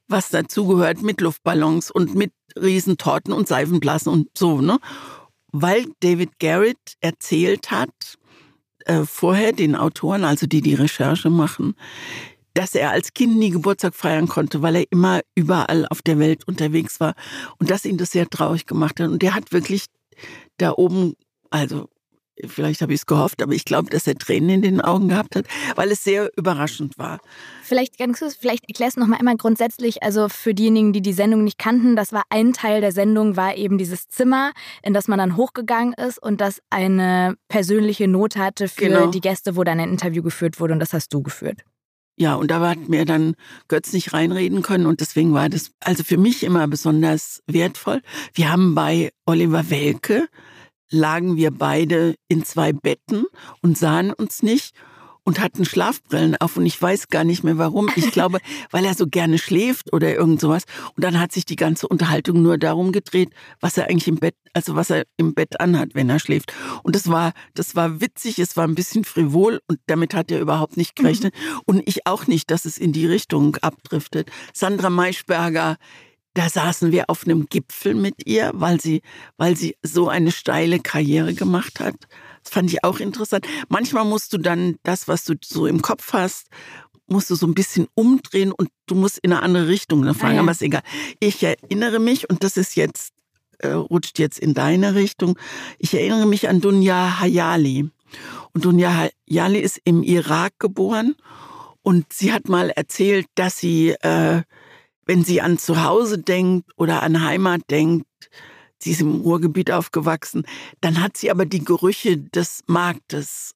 [0.09, 4.79] was dazugehört, mit Luftballons und mit Riesentorten und Seifenblasen und so, ne?
[5.53, 8.19] Weil David Garrett erzählt hat,
[8.85, 11.75] äh, vorher den Autoren, also die die Recherche machen,
[12.55, 16.47] dass er als Kind nie Geburtstag feiern konnte, weil er immer überall auf der Welt
[16.47, 17.15] unterwegs war
[17.59, 19.09] und dass ihn das sehr traurig gemacht hat.
[19.11, 19.87] Und der hat wirklich
[20.59, 21.15] da oben,
[21.51, 21.89] also
[22.47, 25.37] vielleicht habe ich es gehofft, aber ich glaube, dass er Tränen in den Augen gehabt
[25.37, 27.21] hat, weil es sehr überraschend war.
[27.63, 31.13] Vielleicht ganz kurz, vielleicht erklärst du noch mal einmal grundsätzlich, also für diejenigen, die die
[31.13, 35.09] Sendung nicht kannten, das war ein Teil der Sendung, war eben dieses Zimmer, in das
[35.09, 39.07] man dann hochgegangen ist und das eine persönliche Note hatte für genau.
[39.07, 41.65] die Gäste, wo dann ein Interview geführt wurde und das hast du geführt.
[42.17, 43.35] Ja, und da hat mir dann
[43.67, 48.03] Götz nicht reinreden können und deswegen war das also für mich immer besonders wertvoll.
[48.35, 50.29] Wir haben bei Oliver Welke
[50.91, 53.25] lagen wir beide in zwei Betten
[53.63, 54.75] und sahen uns nicht
[55.25, 57.91] und hatten Schlafbrillen auf und ich weiß gar nicht mehr warum.
[57.97, 58.39] Ich glaube,
[58.71, 60.65] weil er so gerne schläft oder irgend sowas.
[60.95, 64.37] Und dann hat sich die ganze Unterhaltung nur darum gedreht, was er eigentlich im Bett,
[64.53, 66.53] also was er im Bett anhat, wenn er schläft.
[66.83, 70.41] Und das war, das war witzig, es war ein bisschen frivol und damit hat er
[70.41, 71.35] überhaupt nicht gerechnet.
[71.35, 71.61] Mhm.
[71.65, 74.31] Und ich auch nicht, dass es in die Richtung abdriftet.
[74.53, 75.77] Sandra Maischberger
[76.35, 79.03] da saßen wir auf einem Gipfel mit ihr, weil sie,
[79.37, 81.95] weil sie so eine steile Karriere gemacht hat.
[82.43, 83.47] Das fand ich auch interessant.
[83.69, 86.49] Manchmal musst du dann das, was du so im Kopf hast,
[87.07, 90.33] musst du so ein bisschen umdrehen und du musst in eine andere Richtung fahren.
[90.33, 90.41] Ah, ja.
[90.41, 90.83] Aber ist egal.
[91.21, 93.13] Ich erinnere mich, und das ist jetzt,
[93.59, 95.39] äh, rutscht jetzt in deine Richtung.
[95.79, 97.91] Ich erinnere mich an Dunja Hayali.
[98.53, 101.15] Und Dunja Hayali ist im Irak geboren
[101.83, 104.43] und sie hat mal erzählt, dass sie, äh,
[105.07, 108.07] wenn sie an Zuhause denkt oder an Heimat denkt,
[108.79, 110.47] sie ist im Ruhrgebiet aufgewachsen,
[110.81, 113.55] dann hat sie aber die Gerüche des Marktes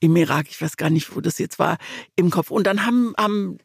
[0.00, 1.78] im Irak, ich weiß gar nicht, wo das jetzt war,
[2.16, 2.50] im Kopf.
[2.50, 3.58] Und dann haben, haben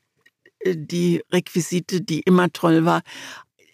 [0.59, 3.01] äh, die Requisite, die immer toll war,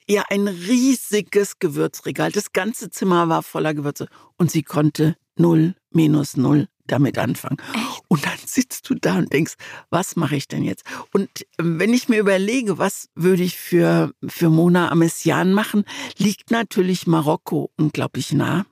[0.07, 2.31] ihr ein riesiges Gewürzregal.
[2.31, 4.07] Das ganze Zimmer war voller Gewürze.
[4.37, 7.57] Und sie konnte null minus null damit anfangen.
[7.73, 8.01] Echt?
[8.07, 9.55] Und dann sitzt du da und denkst,
[9.89, 10.83] was mache ich denn jetzt?
[11.13, 15.83] Und ähm, wenn ich mir überlege, was würde ich für, für Mona Amessian machen,
[16.17, 18.65] liegt natürlich Marokko unglaublich nah.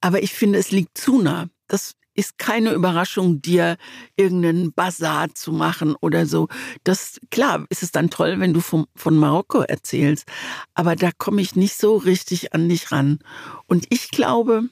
[0.00, 1.48] Aber ich finde, es liegt zu nah.
[1.68, 3.76] Das ist keine Überraschung, dir
[4.16, 6.48] irgendeinen Bazar zu machen oder so.
[6.82, 10.26] Das, klar, ist es dann toll, wenn du vom, von Marokko erzählst.
[10.74, 13.18] Aber da komme ich nicht so richtig an dich ran.
[13.66, 14.68] Und ich glaube,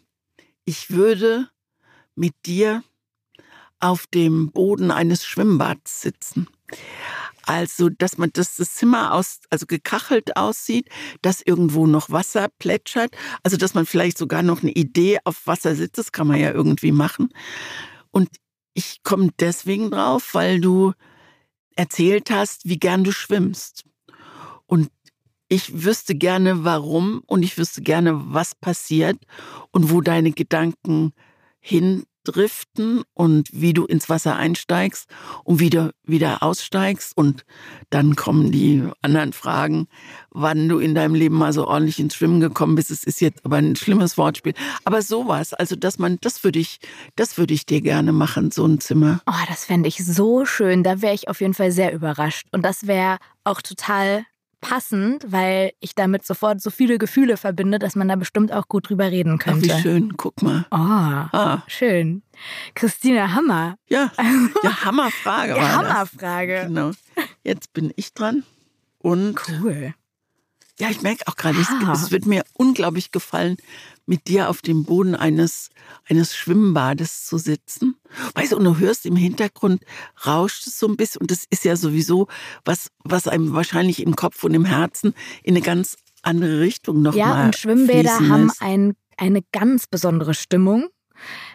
[0.64, 1.50] ich würde
[2.14, 2.83] mit dir
[3.81, 6.48] auf dem Boden eines Schwimmbads sitzen.
[7.46, 10.88] Also, dass man dass das Zimmer aus, also gekachelt aussieht,
[11.20, 13.14] dass irgendwo noch Wasser plätschert.
[13.42, 16.53] Also, dass man vielleicht sogar noch eine Idee auf Wasser sitzt, das kann man ja
[16.53, 17.29] irgendwie machen.
[18.11, 18.31] Und
[18.72, 20.92] ich komme deswegen drauf, weil du
[21.77, 23.85] erzählt hast, wie gern du schwimmst.
[24.66, 24.90] Und
[25.48, 29.18] ich wüsste gerne, warum und ich wüsste gerne, was passiert
[29.70, 31.12] und wo deine Gedanken
[31.66, 35.09] hindriften und wie du ins Wasser einsteigst
[35.44, 37.16] und wieder, wieder aussteigst.
[37.16, 37.46] Und
[37.88, 39.88] dann kommen die anderen Fragen,
[40.31, 42.90] wann du in deinem Leben mal so ordentlich ins Schwimmen gekommen bist.
[42.90, 44.53] Es ist jetzt aber ein schlimmes Wortspiel.
[44.85, 46.81] Aber sowas, also dass man, das würde ich,
[47.16, 49.22] das würde ich dir gerne machen, so ein Zimmer.
[49.27, 50.83] Oh, das fände ich so schön.
[50.83, 52.46] Da wäre ich auf jeden Fall sehr überrascht.
[52.53, 54.27] Und das wäre auch total
[54.64, 58.88] passend, weil ich damit sofort so viele Gefühle verbinde, dass man da bestimmt auch gut
[58.88, 59.68] drüber reden könnte.
[59.70, 60.64] Ach, wie schön, guck mal.
[60.70, 61.62] Oh, ah.
[61.66, 62.22] schön.
[62.74, 63.77] Christine Hammer.
[63.88, 64.11] Ja,
[64.62, 65.55] ja Hammerfrage.
[65.55, 66.55] ja, Hammerfrage.
[66.55, 66.66] Das.
[66.66, 66.90] Genau.
[67.42, 68.42] Jetzt bin ich dran.
[68.98, 69.92] Und cool.
[70.79, 71.92] Ja, ich merke auch gerade, ah.
[71.92, 73.59] es, es wird mir unglaublich gefallen,
[74.06, 75.70] mit dir auf dem Boden eines,
[76.08, 77.96] eines Schwimmbades zu sitzen.
[78.34, 79.82] Weißt du, und du hörst im Hintergrund
[80.26, 82.28] rauscht es so ein bisschen und das ist ja sowieso
[82.64, 87.18] was, was einem wahrscheinlich im Kopf und im Herzen in eine ganz andere Richtung nochmal.
[87.18, 90.88] Ja, und Schwimmbäder haben ein, eine ganz besondere Stimmung,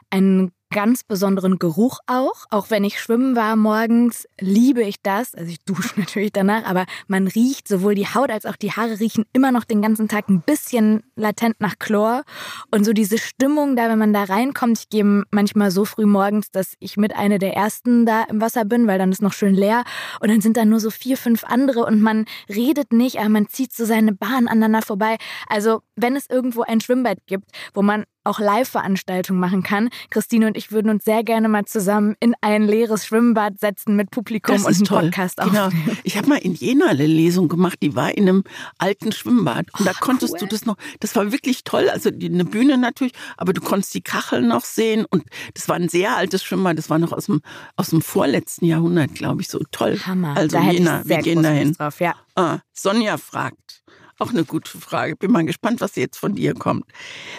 [0.10, 2.46] einen ganz besonderen Geruch auch.
[2.50, 5.34] Auch wenn ich schwimmen war morgens, liebe ich das.
[5.34, 9.00] Also ich dusche natürlich danach, aber man riecht sowohl die Haut als auch die Haare
[9.00, 12.24] riechen immer noch den ganzen Tag ein bisschen latent nach Chlor.
[12.72, 16.52] Und so diese Stimmung da, wenn man da reinkommt, ich gehe manchmal so früh morgens,
[16.52, 19.56] dass ich mit einer der ersten da im Wasser bin, weil dann ist noch schön
[19.56, 19.84] leer.
[20.20, 23.48] Und dann sind da nur so vier, fünf andere und man redet nicht, aber man
[23.48, 25.18] zieht so seine Bahn aneinander vorbei.
[25.48, 29.90] Also wenn es irgendwo ein Schwimmbad gibt, wo man auch Live-Veranstaltungen machen kann.
[30.10, 34.12] Christine und ich würden uns sehr gerne mal zusammen in ein leeres Schwimmbad setzen mit
[34.12, 35.04] Publikum Das und einen toll.
[35.06, 35.68] Podcast Genau.
[35.68, 35.98] aufnehmen.
[36.04, 38.44] Ich habe mal in Jena eine Lesung gemacht, die war in einem
[38.78, 39.68] alten Schwimmbad.
[39.80, 40.40] Und da Oh, konntest cool.
[40.40, 41.90] du das noch, das war wirklich toll.
[41.90, 45.06] Also die, eine Bühne natürlich, aber du konntest die Kacheln noch sehen.
[45.10, 47.42] Und das war ein sehr altes Schwimmbad, das war noch aus dem,
[47.76, 49.98] aus dem vorletzten Jahrhundert, glaube ich, so toll.
[50.06, 50.36] Hammer.
[50.38, 51.74] Also da Jena, wir gehen dahin.
[51.74, 52.16] Drauf, ja.
[52.36, 53.82] Ah, Sonja fragt.
[54.20, 55.16] Auch eine gute Frage.
[55.16, 56.86] Bin mal gespannt, was jetzt von dir kommt.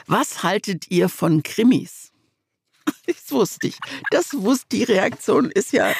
[0.06, 2.10] Was haltet ihr von Krimis?
[3.06, 3.78] Das wusste ich.
[4.10, 5.92] Das wusste die Reaktion ist ja,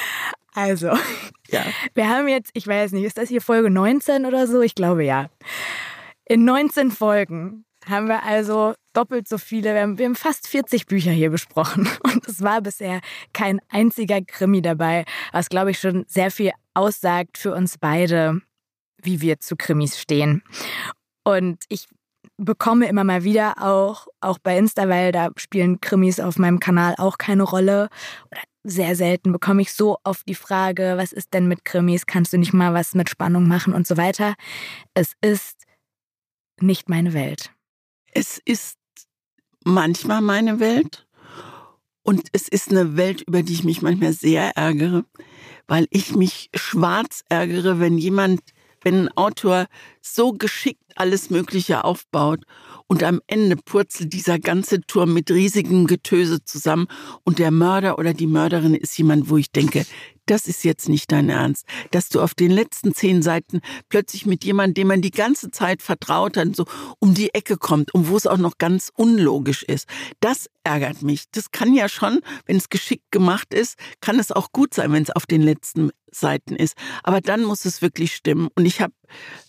[0.53, 0.87] Also,
[1.49, 1.63] ja.
[1.93, 4.61] wir haben jetzt, ich weiß nicht, ist das hier Folge 19 oder so?
[4.61, 5.29] Ich glaube ja.
[6.25, 10.85] In 19 Folgen haben wir also doppelt so viele, wir haben, wir haben fast 40
[10.87, 11.89] Bücher hier besprochen.
[12.03, 13.01] Und es war bisher
[13.33, 18.41] kein einziger Krimi dabei, was, glaube ich, schon sehr viel aussagt für uns beide,
[19.03, 20.43] wie wir zu Krimis stehen.
[21.23, 21.87] Und ich
[22.37, 26.95] bekomme immer mal wieder auch, auch bei Insta, weil da spielen Krimis auf meinem Kanal
[26.97, 27.89] auch keine Rolle.
[28.31, 32.05] Oder sehr selten bekomme ich so oft die Frage, was ist denn mit Krimis?
[32.05, 34.35] Kannst du nicht mal was mit Spannung machen und so weiter?
[34.93, 35.65] Es ist
[36.59, 37.51] nicht meine Welt.
[38.13, 38.77] Es ist
[39.63, 41.07] manchmal meine Welt
[42.03, 45.05] und es ist eine Welt, über die ich mich manchmal sehr ärgere,
[45.67, 48.41] weil ich mich schwarz ärgere, wenn jemand,
[48.81, 49.67] wenn ein Autor
[50.01, 52.43] so geschickt alles Mögliche aufbaut
[52.87, 56.87] und am Ende purzelt dieser ganze Turm mit riesigem Getöse zusammen
[57.23, 59.85] und der Mörder oder die Mörderin ist jemand, wo ich denke,
[60.31, 64.45] das ist jetzt nicht dein Ernst, dass du auf den letzten zehn Seiten plötzlich mit
[64.45, 66.65] jemandem, dem man die ganze Zeit vertraut hat, so
[66.99, 69.89] um die Ecke kommt und wo es auch noch ganz unlogisch ist.
[70.21, 71.25] Das ärgert mich.
[71.31, 75.03] Das kann ja schon, wenn es geschickt gemacht ist, kann es auch gut sein, wenn
[75.03, 76.75] es auf den letzten Seiten ist.
[77.03, 78.47] Aber dann muss es wirklich stimmen.
[78.55, 78.93] Und ich habe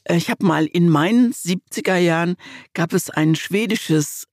[0.08, 2.34] ich hab mal in meinen 70er Jahren
[2.74, 4.26] gab es ein schwedisches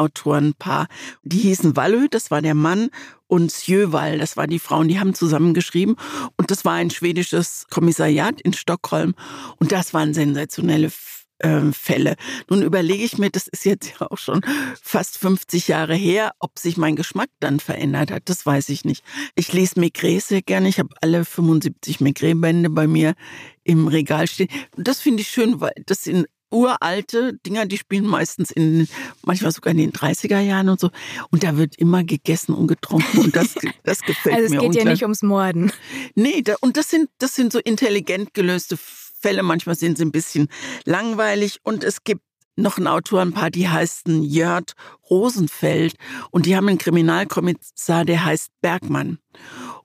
[0.00, 0.86] Krimi-Autorenpaar.
[1.22, 2.90] Die hießen Wallö, das war der Mann,
[3.26, 4.80] und Sjöwall, das war die Frau.
[4.80, 5.94] Und die haben zusammen geschrieben.
[6.36, 9.14] Und das war ein schwedisches Kommissariat in Stockholm.
[9.58, 10.90] Und das waren sensationelle
[11.38, 12.16] äh, Fälle.
[12.48, 14.40] Nun überlege ich mir, das ist jetzt ja auch schon
[14.82, 19.04] fast 50 Jahre her, ob sich mein Geschmack dann verändert hat, das weiß ich nicht.
[19.36, 20.68] Ich lese Maigret sehr gerne.
[20.68, 23.14] Ich habe alle 75 Maigret-Bände bei mir
[23.62, 24.48] im Regal stehen.
[24.76, 28.88] Das finde ich schön, weil das sind uralte Dinger, die spielen meistens in,
[29.24, 30.90] manchmal sogar in den 30er Jahren und so.
[31.30, 34.62] Und da wird immer gegessen und getrunken und das, das gefällt Also es mir geht
[34.62, 34.92] ja unglaublich.
[34.92, 35.72] nicht ums Morden.
[36.14, 39.42] Nee, da, und das sind, das sind so intelligent gelöste Fälle.
[39.42, 40.48] Manchmal sind sie ein bisschen
[40.84, 41.58] langweilig.
[41.62, 42.22] Und es gibt
[42.56, 44.72] noch ein Autorenpaar, die heißen Jörg
[45.08, 45.94] Rosenfeld.
[46.30, 49.18] Und die haben einen Kriminalkommissar, der heißt Bergmann.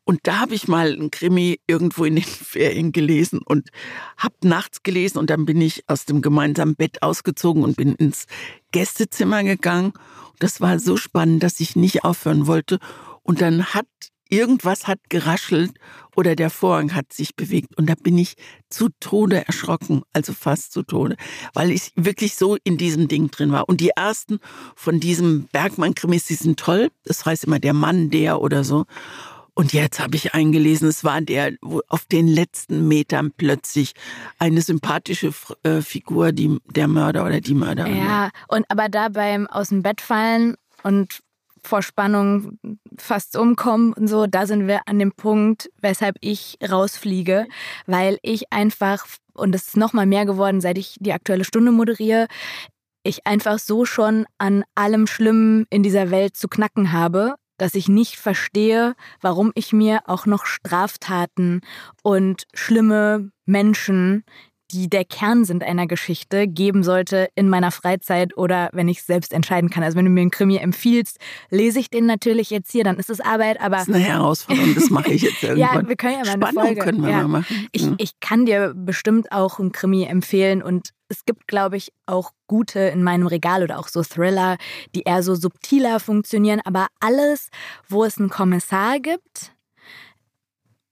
[0.06, 3.70] Und da habe ich mal einen Krimi irgendwo in den Ferien gelesen und
[4.18, 8.26] habe nachts gelesen und dann bin ich aus dem gemeinsamen Bett ausgezogen und bin ins
[8.72, 9.94] Gästezimmer gegangen.
[10.39, 12.80] Das war so spannend, dass ich nicht aufhören wollte.
[13.24, 13.88] Und dann hat
[14.30, 15.72] irgendwas hat geraschelt
[16.15, 18.36] oder der Vorhang hat sich bewegt und da bin ich
[18.70, 21.15] zu Tode erschrocken, also fast zu Tode,
[21.54, 23.70] weil ich wirklich so in diesem Ding drin war.
[23.70, 24.39] Und die ersten
[24.76, 26.89] von diesem Bergmann-Krimis, die sind toll.
[27.04, 28.86] Das heißt immer der Mann, der oder so.
[29.56, 33.94] Und jetzt habe ich eingelesen, es war der, wo auf den letzten Metern plötzlich
[34.38, 37.96] eine sympathische äh, Figur, die, der Mörder oder die Mörderin.
[37.96, 41.22] Ja, und aber da beim aus dem Bett fallen und
[41.63, 42.60] vor Spannung
[42.98, 47.48] fast umkommen und so, da sind wir an dem Punkt, weshalb ich rausfliege,
[47.88, 51.72] weil ich einfach, und es ist noch mal mehr geworden, seit ich die aktuelle Stunde
[51.72, 52.28] moderiere,
[53.04, 57.88] ich einfach so schon an allem Schlimmen in dieser Welt zu knacken habe, dass ich
[57.88, 61.62] nicht verstehe, warum ich mir auch noch Straftaten
[62.04, 64.24] und schlimme Menschen,
[64.71, 69.34] die der Kern sind einer Geschichte, geben sollte in meiner Freizeit oder wenn ich selbst
[69.34, 69.84] entscheiden kann.
[69.84, 73.10] Also wenn du mir einen Krimi empfiehlst, lese ich den natürlich jetzt hier, dann ist
[73.10, 73.78] es Arbeit, aber...
[73.78, 75.82] Das ist eine Herausforderung, das mache ich jetzt irgendwann.
[75.84, 76.82] ja, wir können ja mal eine Spannung Folge.
[76.82, 77.17] können wir ja.
[77.28, 77.67] mal machen.
[77.71, 82.32] Ich, ich kann dir bestimmt auch einen Krimi empfehlen und es gibt, glaube ich, auch
[82.47, 84.58] gute in meinem Regal oder auch so Thriller,
[84.95, 86.62] die eher so subtiler funktionieren.
[86.65, 87.49] Aber alles,
[87.88, 89.54] wo es einen Kommissar gibt,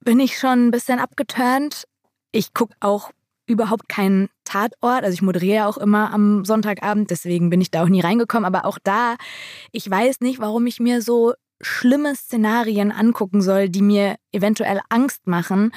[0.02, 1.86] bin ich schon ein bisschen abgeturnt.
[2.32, 3.12] Ich gucke auch
[3.46, 5.04] überhaupt keinen Tatort.
[5.04, 8.46] Also ich moderiere auch immer am Sonntagabend, deswegen bin ich da auch nie reingekommen.
[8.46, 9.16] Aber auch da,
[9.72, 15.28] ich weiß nicht, warum ich mir so schlimme Szenarien angucken soll, die mir eventuell Angst
[15.28, 15.72] machen,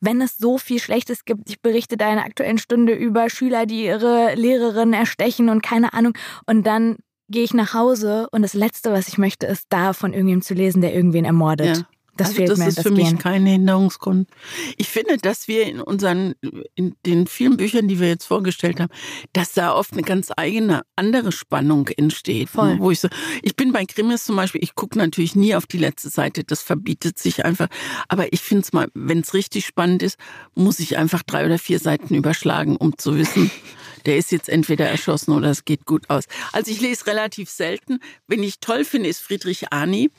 [0.00, 1.50] wenn es so viel Schlechtes gibt.
[1.50, 5.92] Ich berichte da in der aktuellen Stunde über Schüler, die ihre Lehrerin erstechen und keine
[5.92, 6.14] Ahnung.
[6.46, 6.96] Und dann
[7.28, 10.54] gehe ich nach Hause und das Letzte, was ich möchte, ist da von irgendjemandem zu
[10.54, 11.78] lesen, der irgendwen ermordet.
[11.78, 11.84] Ja.
[12.16, 12.68] Das also fehlt das mir.
[12.68, 13.18] ist das für mich Gehen.
[13.18, 14.28] kein Hinderungsgrund.
[14.76, 16.34] Ich finde, dass wir in unseren,
[16.74, 18.90] in den vielen Büchern, die wir jetzt vorgestellt haben,
[19.32, 22.50] dass da oft eine ganz eigene, andere Spannung entsteht.
[22.50, 22.74] Voll.
[22.74, 22.80] Ne?
[22.80, 23.08] Wo ich so,
[23.42, 26.62] ich bin bei Krimis zum Beispiel, ich gucke natürlich nie auf die letzte Seite, das
[26.62, 27.68] verbietet sich einfach.
[28.08, 30.18] Aber ich finde es mal, wenn es richtig spannend ist,
[30.54, 33.50] muss ich einfach drei oder vier Seiten überschlagen, um zu wissen,
[34.06, 36.24] der ist jetzt entweder erschossen oder es geht gut aus.
[36.52, 37.98] Also ich lese relativ selten.
[38.28, 40.10] Wenn ich toll finde, ist Friedrich Arni.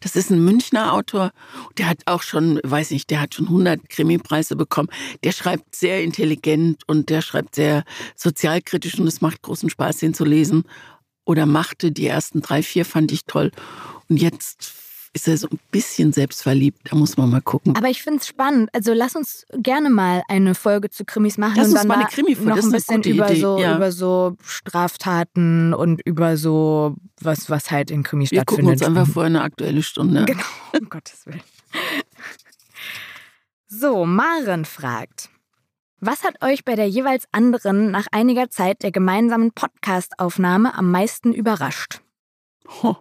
[0.00, 1.30] Das ist ein Münchner Autor.
[1.78, 4.88] Der hat auch schon, weiß nicht, der hat schon 100 Krimipreise bekommen.
[5.22, 7.84] Der schreibt sehr intelligent und der schreibt sehr
[8.16, 10.64] sozialkritisch und es macht großen Spaß, den zu lesen.
[11.26, 13.52] Oder machte die ersten drei, vier fand ich toll.
[14.08, 14.72] Und jetzt
[15.12, 16.78] ist er so ein bisschen selbstverliebt.
[16.90, 17.76] Da muss man mal gucken.
[17.76, 18.70] Aber ich finde es spannend.
[18.72, 21.98] Also lass uns gerne mal eine Folge zu Krimis machen Lass und uns dann mal
[21.98, 23.76] eine Krimi-Folge, noch ein bisschen über so ja.
[23.76, 28.88] über so Straftaten und über so was was halt in Krimis Wir gucken stattfindet.
[28.88, 30.24] uns einfach vorher eine aktuelle Stunde.
[30.26, 30.42] Genau,
[30.80, 31.42] um Gottes Willen.
[33.66, 35.30] So, Maren fragt.
[36.00, 41.34] Was hat euch bei der jeweils anderen nach einiger Zeit der gemeinsamen Podcastaufnahme am meisten
[41.34, 42.00] überrascht?
[42.82, 42.96] Ho,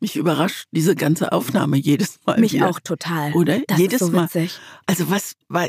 [0.00, 2.40] mich überrascht diese ganze Aufnahme jedes Mal.
[2.40, 2.68] Mich wieder.
[2.68, 3.32] auch total.
[3.34, 3.60] Oder?
[3.66, 4.24] Das jedes ist so Mal.
[4.24, 4.58] witzig.
[4.86, 5.68] Also was war.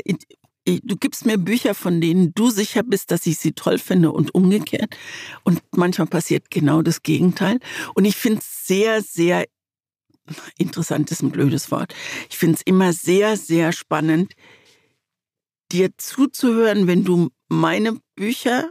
[0.64, 4.32] Du gibst mir Bücher, von denen du sicher bist, dass ich sie toll finde und
[4.34, 4.96] umgekehrt.
[5.42, 7.58] Und manchmal passiert genau das Gegenteil.
[7.94, 9.44] Und ich finde es sehr, sehr
[10.58, 11.94] interessant ist ein blödes Wort.
[12.30, 14.34] Ich finde es immer sehr, sehr spannend,
[15.72, 18.70] dir zuzuhören, wenn du meine Bücher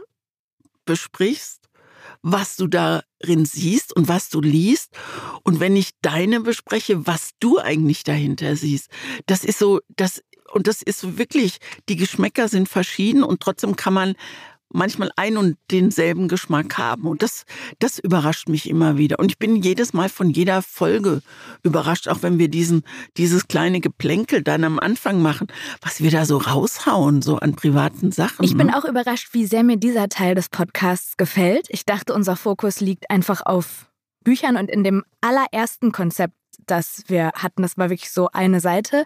[0.86, 1.61] besprichst,
[2.22, 4.90] was du darin siehst und was du liest.
[5.42, 8.88] Und wenn ich deine bespreche, was du eigentlich dahinter siehst.
[9.26, 11.58] Das ist so, das, und das ist wirklich,
[11.88, 14.14] die Geschmäcker sind verschieden und trotzdem kann man
[14.72, 17.06] manchmal ein und denselben Geschmack haben.
[17.06, 17.44] Und das,
[17.78, 19.18] das überrascht mich immer wieder.
[19.18, 21.22] Und ich bin jedes Mal von jeder Folge
[21.62, 22.82] überrascht, auch wenn wir diesen,
[23.16, 25.48] dieses kleine Geplänkel dann am Anfang machen,
[25.80, 28.44] was wir da so raushauen, so an privaten Sachen.
[28.44, 28.76] Ich bin ne?
[28.76, 31.66] auch überrascht, wie sehr mir dieser Teil des Podcasts gefällt.
[31.70, 33.90] Ich dachte, unser Fokus liegt einfach auf
[34.24, 36.34] Büchern und in dem allerersten Konzept,
[36.66, 39.04] das wir hatten, das war wirklich so eine Seite,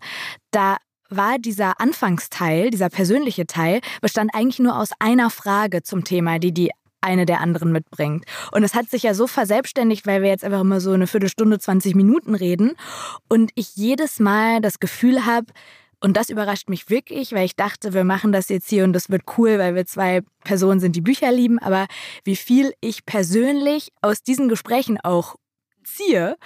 [0.51, 0.77] da
[1.09, 6.53] war dieser Anfangsteil, dieser persönliche Teil, bestand eigentlich nur aus einer Frage zum Thema, die
[6.53, 8.25] die eine der anderen mitbringt.
[8.53, 11.59] Und es hat sich ja so verselbstständigt, weil wir jetzt einfach immer so eine Viertelstunde,
[11.59, 12.73] 20 Minuten reden
[13.29, 15.47] und ich jedes Mal das Gefühl habe,
[16.01, 19.09] und das überrascht mich wirklich, weil ich dachte, wir machen das jetzt hier und das
[19.09, 21.87] wird cool, weil wir zwei Personen sind, die Bücher lieben, aber
[22.23, 25.37] wie viel ich persönlich aus diesen Gesprächen auch
[25.85, 26.37] ziehe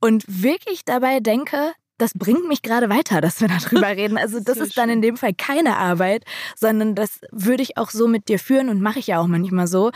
[0.00, 4.18] und wirklich dabei denke, das bringt mich gerade weiter, dass wir darüber reden.
[4.18, 6.24] Also das Sehr ist dann in dem Fall keine Arbeit,
[6.56, 9.66] sondern das würde ich auch so mit dir führen und mache ich ja auch manchmal
[9.66, 9.90] so,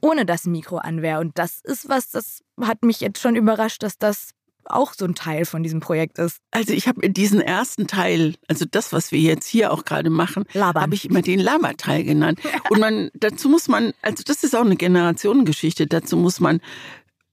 [0.00, 1.20] ohne das Mikro an wäre.
[1.20, 4.30] Und das ist was, das hat mich jetzt schon überrascht, dass das
[4.70, 6.38] auch so ein Teil von diesem Projekt ist.
[6.50, 10.44] Also ich habe diesen ersten Teil, also das, was wir jetzt hier auch gerade machen,
[10.54, 12.40] habe ich immer den Laberteil genannt.
[12.70, 16.60] Und man, dazu muss man, also das ist auch eine Generationengeschichte, dazu muss man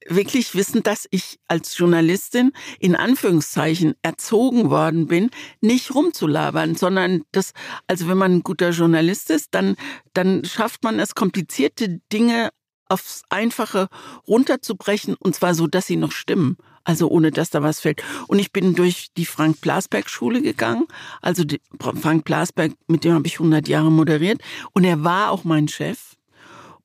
[0.08, 5.30] wirklich wissen, dass ich als Journalistin in Anführungszeichen erzogen worden bin,
[5.62, 7.54] nicht rumzulabern, sondern das,
[7.88, 9.76] also wenn man ein guter Journalist ist, dann,
[10.14, 12.50] dann schafft man es, komplizierte Dinge
[12.88, 13.88] aufs Einfache
[14.28, 16.58] runterzubrechen und zwar so, dass sie noch stimmen.
[16.88, 18.04] Also ohne dass da was fällt.
[18.28, 20.86] Und ich bin durch die Frank-Blasberg-Schule gegangen.
[21.20, 21.44] Also
[21.80, 24.40] Frank Blasberg, mit dem habe ich 100 Jahre moderiert.
[24.72, 26.15] Und er war auch mein Chef.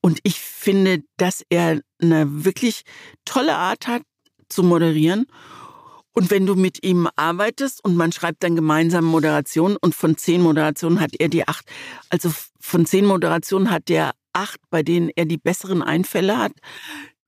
[0.01, 2.81] Und ich finde, dass er eine wirklich
[3.25, 4.01] tolle Art hat
[4.49, 5.27] zu moderieren.
[6.13, 10.41] Und wenn du mit ihm arbeitest und man schreibt dann gemeinsam Moderationen und von zehn
[10.41, 11.65] Moderationen hat er die acht,
[12.09, 16.51] also von zehn Moderationen hat er acht, bei denen er die besseren Einfälle hat.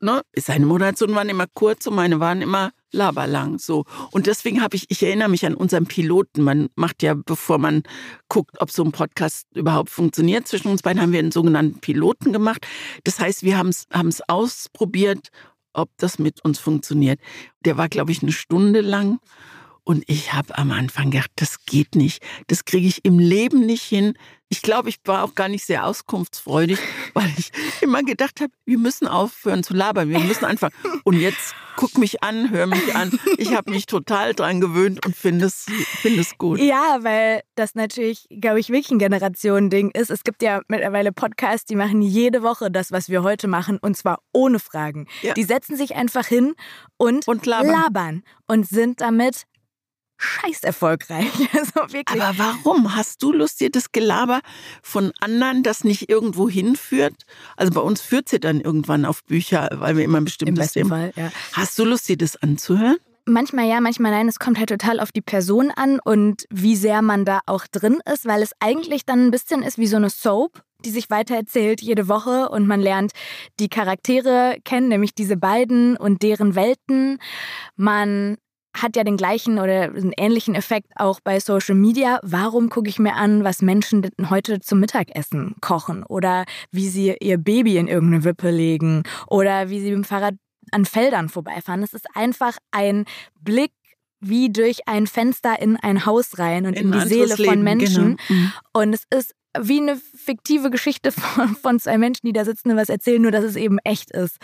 [0.01, 0.21] Ne?
[0.35, 3.59] Seine Moderationen waren immer kurz und meine waren immer laberlang.
[3.59, 3.85] So.
[4.11, 6.43] Und deswegen habe ich, ich erinnere mich an unseren Piloten.
[6.43, 7.83] Man macht ja, bevor man
[8.29, 12.31] guckt, ob so ein Podcast überhaupt funktioniert, zwischen uns beiden haben wir einen sogenannten Piloten
[12.31, 12.65] gemacht.
[13.03, 15.29] Das heißt, wir haben es ausprobiert,
[15.73, 17.19] ob das mit uns funktioniert.
[17.65, 19.19] Der war, glaube ich, eine Stunde lang.
[19.85, 22.23] Und ich habe am Anfang gedacht, das geht nicht.
[22.47, 24.13] Das kriege ich im Leben nicht hin.
[24.47, 26.79] Ich glaube, ich war auch gar nicht sehr auskunftsfreudig,
[27.13, 30.09] weil ich immer gedacht habe, wir müssen aufhören zu labern.
[30.09, 30.69] Wir müssen einfach.
[31.03, 33.19] Und jetzt guck mich an, hör mich an.
[33.37, 35.65] Ich habe mich total dran gewöhnt und finde es,
[36.01, 36.59] finde es gut.
[36.59, 40.11] Ja, weil das natürlich, glaube ich, wirklich ein Generationending ist.
[40.11, 43.97] Es gibt ja mittlerweile Podcasts, die machen jede Woche das, was wir heute machen, und
[43.97, 45.07] zwar ohne Fragen.
[45.23, 45.33] Ja.
[45.33, 46.53] Die setzen sich einfach hin
[46.97, 47.71] und, Und labern.
[47.71, 49.43] labern und sind damit
[50.17, 51.31] scheiß erfolgreich.
[51.53, 52.21] Also wirklich.
[52.21, 52.95] Aber warum?
[52.95, 54.41] Hast du Lust, dir das Gelaber
[54.81, 57.23] von anderen, das nicht irgendwo hinführt?
[57.55, 60.65] Also bei uns führt sie dann irgendwann auf Bücher, weil wir immer ein Im bestimmtes
[60.65, 60.95] besten Thema.
[60.95, 61.31] Fall, ja.
[61.53, 62.97] Hast du Lust, dir das anzuhören?
[63.25, 64.27] Manchmal ja, manchmal nein.
[64.27, 67.99] Es kommt halt total auf die Person an und wie sehr man da auch drin
[68.11, 71.81] ist, weil es eigentlich dann ein bisschen ist wie so eine Soap, die sich weitererzählt
[71.81, 73.13] jede Woche und man lernt
[73.59, 77.19] die Charaktere kennen, nämlich diese beiden und deren Welten.
[77.77, 78.37] Man
[78.73, 82.19] hat ja den gleichen oder einen ähnlichen Effekt auch bei Social Media.
[82.23, 87.37] Warum gucke ich mir an, was Menschen heute zum Mittagessen kochen oder wie sie ihr
[87.37, 90.35] Baby in irgendeine Wippe legen oder wie sie mit dem Fahrrad
[90.71, 91.83] an Feldern vorbeifahren.
[91.83, 93.05] Es ist einfach ein
[93.39, 93.71] Blick
[94.19, 97.63] wie durch ein Fenster in ein Haus rein und in, in die Seele Leben, von
[97.63, 98.17] Menschen.
[98.27, 98.39] Genau.
[98.39, 98.53] Mhm.
[98.71, 102.77] Und es ist wie eine fiktive Geschichte von, von zwei Menschen, die da sitzen und
[102.77, 104.37] was erzählen, nur dass es eben echt ist.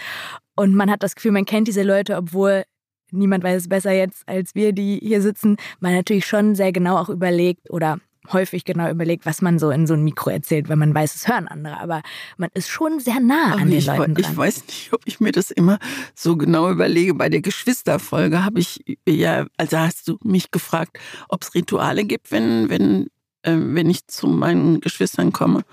[0.56, 2.64] Und man hat das Gefühl, man kennt diese Leute, obwohl
[3.12, 5.57] niemand weiß es besser jetzt als wir, die hier sitzen.
[5.80, 7.99] Man natürlich schon sehr genau auch überlegt oder
[8.32, 11.28] häufig genau überlegt, was man so in so ein Mikro erzählt, wenn man weiß, es
[11.28, 11.80] hören andere.
[11.80, 12.01] Aber
[12.38, 14.32] man ist schon sehr nah an den Leuten dran.
[14.32, 15.80] Ich weiß nicht, ob ich mir das immer
[16.16, 17.14] so genau überlege.
[17.14, 22.32] Bei der Geschwisterfolge habe ich ja, also hast du mich gefragt, ob es Rituale gibt,
[22.32, 23.07] wenn, wenn,
[23.43, 25.64] äh, wenn ich zu meinen Geschwistern komme.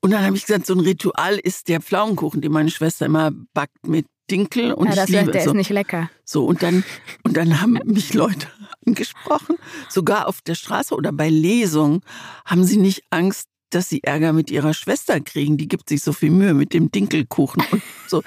[0.00, 3.32] Und dann habe ich gesagt, so ein Ritual ist der Pflaumenkuchen, den meine Schwester immer
[3.54, 5.50] backt mit Dinkel und ja, das ich liebe der so.
[5.50, 6.10] ist nicht lecker.
[6.24, 6.84] So und dann
[7.22, 8.48] und dann haben mich Leute
[8.86, 9.56] angesprochen,
[9.88, 12.02] sogar auf der Straße oder bei Lesungen
[12.44, 15.56] haben sie nicht Angst, dass sie Ärger mit ihrer Schwester kriegen.
[15.56, 18.22] Die gibt sich so viel Mühe mit dem Dinkelkuchen und so.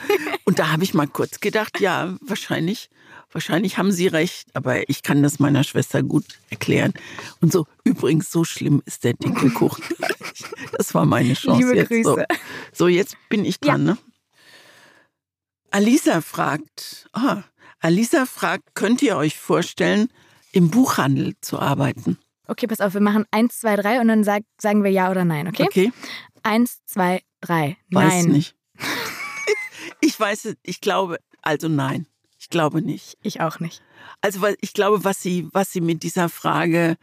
[0.45, 2.89] Und da habe ich mal kurz gedacht, ja, wahrscheinlich,
[3.31, 6.93] wahrscheinlich haben sie recht, aber ich kann das meiner Schwester gut erklären.
[7.41, 9.83] Und so, übrigens, so schlimm ist der Dinkelkuchen.
[10.77, 11.61] Das war meine Chance.
[11.61, 11.89] Liebe jetzt.
[11.89, 12.03] Grüße.
[12.03, 12.23] So.
[12.71, 13.93] so, jetzt bin ich dran, ja.
[13.93, 13.97] ne?
[15.71, 17.43] Alisa fragt, ah,
[17.79, 20.09] Alisa fragt, könnt ihr euch vorstellen,
[20.51, 22.17] im Buchhandel zu arbeiten?
[22.47, 25.23] Okay, pass auf, wir machen eins, zwei, drei und dann sag, sagen wir ja oder
[25.23, 25.63] nein, okay?
[25.63, 25.91] Okay.
[26.41, 27.77] Eins, zwei, drei.
[27.91, 28.31] Weiß nein.
[28.31, 28.55] nicht.
[30.01, 32.07] ich weiß es, ich glaube, also nein.
[32.39, 33.17] Ich glaube nicht.
[33.21, 33.83] Ich auch nicht.
[34.21, 36.95] Also ich glaube, was sie, was sie mit dieser Frage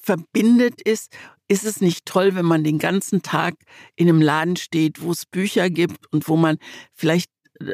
[0.00, 1.12] verbindet, ist,
[1.48, 3.56] ist es nicht toll, wenn man den ganzen Tag
[3.96, 6.58] in einem Laden steht, wo es Bücher gibt und wo man
[6.94, 7.30] vielleicht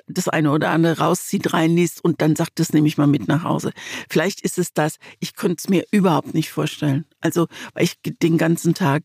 [0.07, 3.45] das eine oder andere rauszieht, reinliest und dann sagt es nehme ich mal mit nach
[3.45, 3.73] Hause.
[4.11, 4.97] Vielleicht ist es das.
[5.21, 7.05] Ich könnte es mir überhaupt nicht vorstellen.
[7.21, 9.03] Also, weil ich den ganzen Tag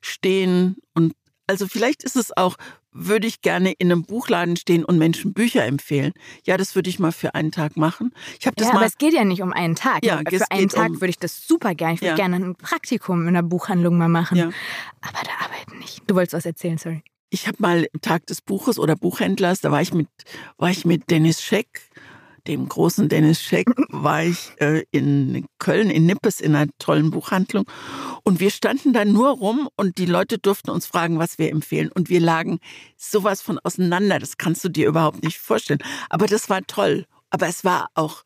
[0.00, 1.14] stehen und
[1.48, 2.56] also vielleicht ist es auch,
[2.90, 6.12] würde ich gerne in einem Buchladen stehen und Menschen Bücher empfehlen.
[6.44, 8.12] Ja, das würde ich mal für einen Tag machen.
[8.40, 8.80] Ich habe das ja, mal.
[8.80, 10.04] aber es geht ja nicht um einen Tag.
[10.04, 11.94] Ja, für einen Tag um, würde ich das super gerne.
[11.94, 12.16] Ich würde Ja.
[12.16, 14.36] gerne ein Praktikum in einer Buchhandlung mal machen.
[14.36, 14.46] Ja.
[15.02, 16.02] Aber da arbeiten nicht.
[16.06, 17.04] Du wolltest was erzählen, sorry.
[17.30, 20.08] Ich habe mal im Tag des Buches oder Buchhändlers, da war ich mit,
[20.58, 21.82] war ich mit Dennis Scheck,
[22.46, 27.64] dem großen Dennis Scheck, war ich äh, in Köln, in Nippes, in einer tollen Buchhandlung.
[28.22, 31.90] Und wir standen da nur rum und die Leute durften uns fragen, was wir empfehlen.
[31.92, 32.60] Und wir lagen
[32.96, 34.18] sowas von auseinander.
[34.18, 35.82] Das kannst du dir überhaupt nicht vorstellen.
[36.08, 37.06] Aber das war toll.
[37.30, 38.22] Aber es war auch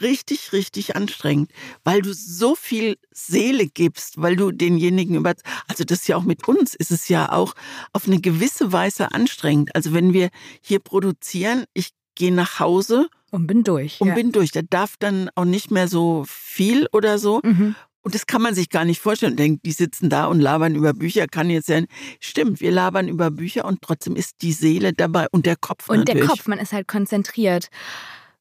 [0.00, 1.50] richtig, richtig anstrengend,
[1.84, 5.34] weil du so viel Seele gibst, weil du denjenigen über,
[5.68, 7.54] also das ist ja auch mit uns, ist es ja auch
[7.92, 9.74] auf eine gewisse Weise anstrengend.
[9.74, 10.30] Also wenn wir
[10.60, 14.00] hier produzieren, ich gehe nach Hause Und bin durch.
[14.00, 14.14] und ja.
[14.14, 14.50] bin durch.
[14.50, 17.40] Da darf dann auch nicht mehr so viel oder so.
[17.44, 17.74] Mhm.
[18.02, 19.34] Und das kann man sich gar nicht vorstellen.
[19.34, 21.26] Denkt, die sitzen da und labern über Bücher.
[21.26, 21.86] Kann jetzt sein.
[22.20, 25.98] Stimmt, wir labern über Bücher und trotzdem ist die Seele dabei und der Kopf Und
[25.98, 26.20] natürlich.
[26.20, 27.68] der Kopf, man ist halt konzentriert.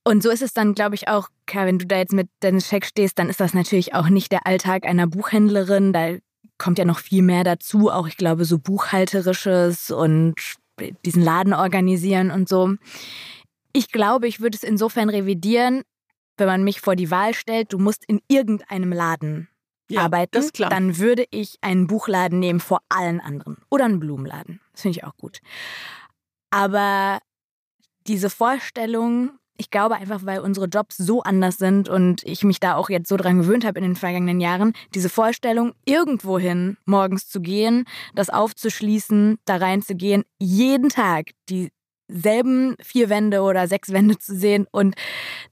[0.07, 2.67] Und so ist es dann, glaube ich, auch, klar, wenn du da jetzt mit Dennis
[2.67, 5.93] Scheck stehst, dann ist das natürlich auch nicht der Alltag einer Buchhändlerin.
[5.93, 6.17] Da
[6.59, 10.35] kommt ja noch viel mehr dazu, auch ich glaube, so Buchhalterisches und
[11.05, 12.75] diesen Laden organisieren und so.
[13.73, 15.81] Ich glaube, ich würde es insofern revidieren,
[16.37, 19.47] wenn man mich vor die Wahl stellt, du musst in irgendeinem Laden
[19.89, 20.69] Ja, arbeiten, das ist klar.
[20.69, 23.57] dann würde ich einen Buchladen nehmen vor allen anderen.
[23.71, 24.61] Oder einen Blumenladen.
[24.73, 25.39] Das finde ich auch gut.
[26.51, 27.19] Aber
[28.07, 32.75] diese Vorstellung, ich glaube einfach, weil unsere Jobs so anders sind und ich mich da
[32.75, 37.41] auch jetzt so dran gewöhnt habe in den vergangenen Jahren, diese Vorstellung, irgendwohin morgens zu
[37.41, 44.67] gehen, das aufzuschließen, da reinzugehen, jeden Tag dieselben vier Wände oder sechs Wände zu sehen
[44.71, 44.95] und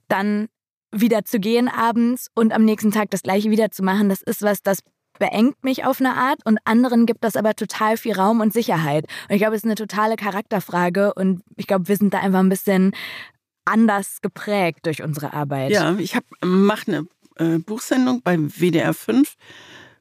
[0.07, 0.47] dann
[0.91, 4.41] wieder zu gehen abends und am nächsten Tag das gleiche wieder zu machen, das ist
[4.41, 4.79] was, das
[5.19, 9.05] beengt mich auf eine Art und anderen gibt das aber total viel Raum und Sicherheit.
[9.29, 12.39] Und ich glaube, es ist eine totale Charakterfrage und ich glaube, wir sind da einfach
[12.39, 12.93] ein bisschen
[13.65, 15.71] anders geprägt durch unsere Arbeit.
[15.71, 17.07] Ja, ich mache eine
[17.37, 19.35] äh, Buchsendung beim WDR 5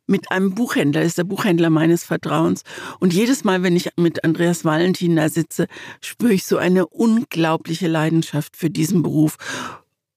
[0.06, 2.62] mit einem Buchhändler, ist der Buchhändler meines Vertrauens.
[2.98, 5.66] Und jedes Mal, wenn ich mit Andreas Valentin da sitze,
[6.00, 9.36] spüre ich so eine unglaubliche Leidenschaft für diesen Beruf.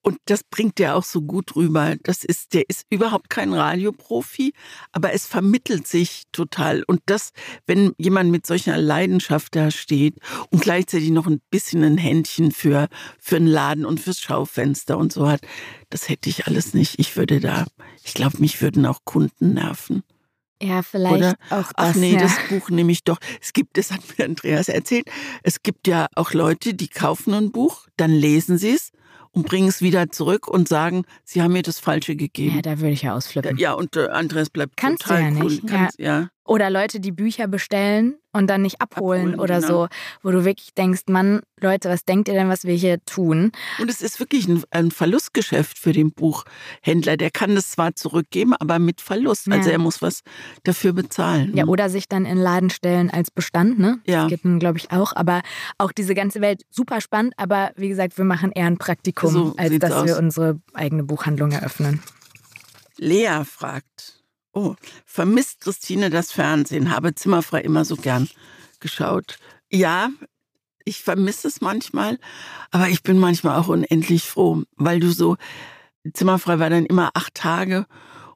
[0.06, 1.96] Und das bringt der auch so gut rüber.
[2.04, 4.52] Das ist, der ist überhaupt kein Radioprofi,
[4.92, 6.84] aber es vermittelt sich total.
[6.86, 7.32] Und das,
[7.66, 10.14] wenn jemand mit solcher Leidenschaft da steht
[10.50, 12.86] und gleichzeitig noch ein bisschen ein Händchen für,
[13.18, 15.40] für einen Laden und fürs Schaufenster und so hat,
[15.90, 17.00] das hätte ich alles nicht.
[17.00, 17.66] Ich würde da,
[18.04, 20.04] ich glaube, mich würden auch Kunden nerven.
[20.62, 21.34] Ja, vielleicht Oder?
[21.50, 21.74] auch das.
[21.74, 22.20] Ach nee, ja.
[22.20, 23.18] das Buch nehme ich doch.
[23.42, 25.10] Es gibt, das hat mir Andreas erzählt,
[25.42, 28.92] es gibt ja auch Leute, die kaufen ein Buch, dann lesen sie es
[29.36, 32.56] und bringen es wieder zurück und sagen, sie haben mir das Falsche gegeben.
[32.56, 33.58] Ja, da würde ich ja ausflippen.
[33.58, 35.50] Ja, und äh, Andreas bleibt Kannst total du ja cool.
[35.50, 35.66] nicht.
[35.66, 36.20] Kannst, ja.
[36.20, 36.28] ja.
[36.44, 39.66] Oder Leute, die Bücher bestellen und dann nicht abholen, Abholen, oder genau.
[39.84, 39.88] so,
[40.22, 43.50] wo du wirklich denkst, Mann, Leute, was denkt ihr denn, was wir hier tun?
[43.78, 47.16] Und es ist wirklich ein, ein Verlustgeschäft für den Buchhändler.
[47.16, 49.50] Der kann das zwar zurückgeben, aber mit Verlust.
[49.50, 49.72] Also Ja.
[49.74, 50.20] er muss was
[50.64, 51.56] dafür bezahlen.
[51.56, 51.70] Ja, ne?
[51.70, 54.00] oder sich dann in den Laden stellen als Bestand, ne?
[54.06, 54.22] Ja.
[54.22, 55.14] Das geht nun, glaube ich, auch.
[55.16, 55.40] Aber
[55.78, 57.32] auch diese ganze Welt super spannend.
[57.38, 60.18] Aber wie gesagt, wir machen eher ein Praktikum, So als dass wir aus.
[60.18, 62.02] unsere eigene Buchhandlung eröffnen.
[62.98, 64.22] Lea fragt,
[64.56, 66.90] oh, vermisst Christine das Fernsehen?
[66.90, 68.28] Habe Zimmerfrei immer so gern
[68.80, 69.38] geschaut.
[69.70, 70.10] Ja,
[70.84, 72.18] ich vermisse es manchmal,
[72.70, 75.36] aber ich bin manchmal auch unendlich froh, weil du so,
[76.12, 77.86] Zimmerfrei war dann immer acht Tage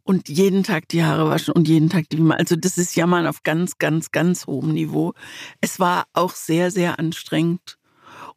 [0.03, 2.39] und jeden Tag die Haare waschen und jeden Tag die Wimpern.
[2.39, 5.15] Also das ist Jammern auf ganz, ganz, ganz hohem Niveau.
[5.61, 7.79] Es war auch sehr, sehr anstrengend.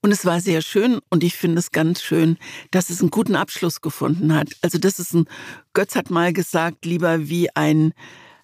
[0.03, 2.37] Und es war sehr schön und ich finde es ganz schön,
[2.71, 4.49] dass es einen guten Abschluss gefunden hat.
[4.61, 5.27] Also das ist ein,
[5.71, 7.93] Götz hat mal gesagt, lieber wie ein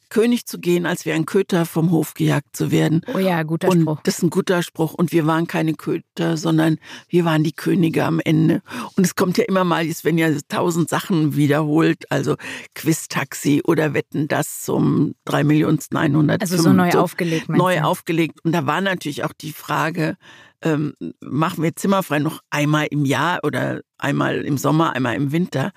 [0.07, 3.01] König zu gehen, als wie ein Köter vom Hof gejagt zu werden.
[3.13, 3.99] Oh ja, guter und Spruch.
[4.03, 4.93] das ist ein guter Spruch.
[4.93, 6.77] Und wir waren keine Köter, sondern
[7.09, 8.61] wir waren die Könige am Ende.
[8.95, 12.37] Und es kommt ja immer mal, es werden ja tausend Sachen wiederholt, also
[12.73, 16.41] Quiz-Taxi oder Wetten das zum 3 Millionsten 100.
[16.41, 17.83] Also so neu aufgelegt, meinst Neu du?
[17.83, 18.39] aufgelegt.
[18.45, 20.15] Und da war natürlich auch die Frage,
[20.61, 25.71] ähm, machen wir Zimmerfrei noch einmal im Jahr oder einmal im Sommer, einmal im Winter.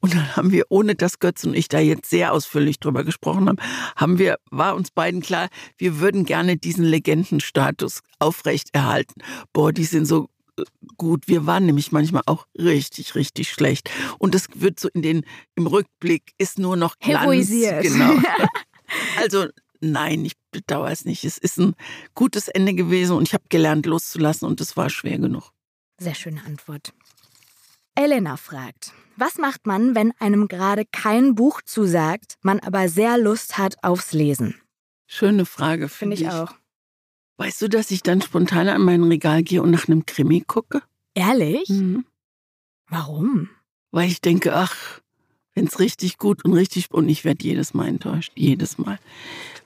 [0.00, 3.48] Und dann haben wir, ohne dass Götz und ich da jetzt sehr ausführlich drüber gesprochen
[3.48, 3.58] haben,
[3.96, 9.22] haben wir, war uns beiden klar, wir würden gerne diesen Legendenstatus aufrechterhalten.
[9.52, 10.28] Boah, die sind so
[10.58, 10.64] äh,
[10.96, 11.28] gut.
[11.28, 13.90] Wir waren nämlich manchmal auch richtig, richtig schlecht.
[14.18, 15.24] Und das wird so in den,
[15.54, 17.22] im Rückblick ist nur noch Glanz.
[17.22, 17.82] Heroisiert.
[17.82, 18.14] Genau.
[19.16, 19.46] Also
[19.82, 21.24] nein, ich bedauere es nicht.
[21.24, 21.74] Es ist ein
[22.14, 25.52] gutes Ende gewesen und ich habe gelernt loszulassen und es war schwer genug.
[25.98, 26.92] Sehr schöne Antwort.
[27.94, 33.58] Elena fragt, was macht man, wenn einem gerade kein Buch zusagt, man aber sehr Lust
[33.58, 34.54] hat aufs Lesen?
[35.06, 36.54] Schöne Frage, Finde finde ich auch.
[37.36, 40.82] Weißt du, dass ich dann spontan an mein Regal gehe und nach einem Krimi gucke?
[41.14, 41.68] Ehrlich?
[41.68, 42.06] Mhm.
[42.88, 43.50] Warum?
[43.90, 45.00] Weil ich denke, ach,
[45.54, 48.98] wenn es richtig gut und richtig und ich werde jedes Mal enttäuscht, jedes Mal.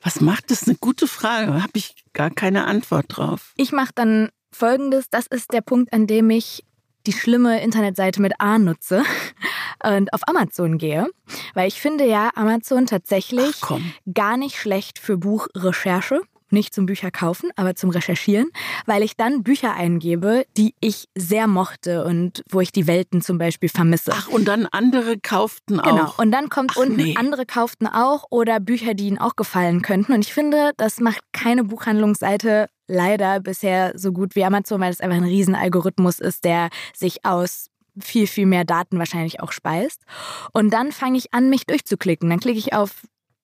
[0.03, 0.67] Was macht das?
[0.67, 1.63] Eine gute Frage.
[1.63, 3.53] Habe ich gar keine Antwort drauf.
[3.57, 6.65] Ich mache dann folgendes, das ist der Punkt, an dem ich
[7.07, 9.05] die schlimme Internetseite mit A nutze
[9.85, 11.09] und auf Amazon gehe,
[11.55, 13.61] weil ich finde ja Amazon tatsächlich
[14.13, 16.21] gar nicht schlecht für Buchrecherche.
[16.51, 18.51] Nicht zum Bücher kaufen, aber zum Recherchieren,
[18.87, 23.39] weil ich dann Bücher eingebe, die ich sehr mochte und wo ich die Welten zum
[23.39, 24.13] Beispiel vermisse.
[24.15, 26.05] Ach, und dann andere kauften Genau.
[26.05, 26.19] auch.
[26.19, 27.15] Und dann kommt Ach, unten, nee.
[27.17, 30.13] andere kauften auch oder Bücher, die ihnen auch gefallen könnten.
[30.13, 35.01] Und ich finde, das macht keine Buchhandlungsseite leider bisher so gut wie Amazon, weil es
[35.01, 37.67] einfach ein Riesenalgorithmus ist, der sich aus
[37.99, 40.03] viel, viel mehr Daten wahrscheinlich auch speist.
[40.53, 42.29] Und dann fange ich an, mich durchzuklicken.
[42.29, 42.91] Dann klicke ich auf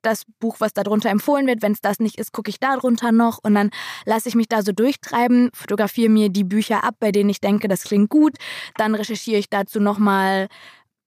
[0.03, 1.63] das Buch, was darunter empfohlen wird.
[1.63, 3.71] Wenn es das nicht ist, gucke ich da drunter noch und dann
[4.05, 7.69] lasse ich mich da so durchtreiben, fotografiere mir die Bücher ab, bei denen ich denke,
[7.69, 8.37] das klingt gut.
[8.77, 10.49] Dann recherchiere ich dazu nochmal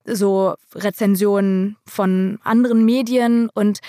[0.06, 3.80] so Rezensionen von anderen Medien und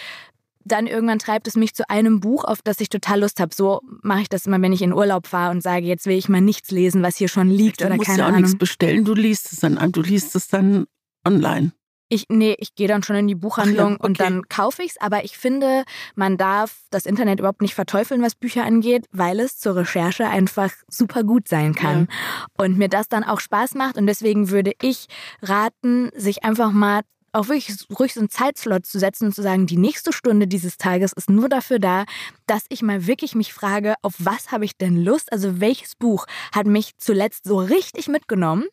[0.65, 3.55] dann irgendwann treibt es mich zu einem Buch, auf das ich total Lust habe.
[3.55, 6.29] So mache ich das immer, wenn ich in Urlaub fahre und sage, jetzt will ich
[6.29, 8.43] mal nichts lesen, was hier schon liegt Dann oder musst keine du ja auch Ahnung.
[8.43, 10.87] nichts bestellen, du liest es dann an, du liest es dann
[11.25, 11.73] online.
[12.09, 14.31] Ich, nee, ich gehe dann schon in die Buchhandlung Ach ja, und okay.
[14.31, 14.97] dann kaufe ich's.
[15.01, 15.85] Aber ich finde,
[16.15, 20.71] man darf das Internet überhaupt nicht verteufeln, was Bücher angeht, weil es zur Recherche einfach
[20.89, 22.09] super gut sein kann.
[22.57, 23.97] Und mir das dann auch Spaß macht.
[23.97, 25.07] Und deswegen würde ich
[25.43, 27.03] raten, sich einfach mal
[27.37, 30.79] auch wirklich ruhig so einen Zeitslot zu setzen und zu sagen, die nächste Stunde dieses
[30.79, 32.05] Tages ist nur dafür da,
[32.47, 35.33] dass ich mal wirklich mich frage, auf was habe ich denn Lust?
[35.33, 38.65] Also welches Buch hat mich zuletzt so richtig mitgenommen?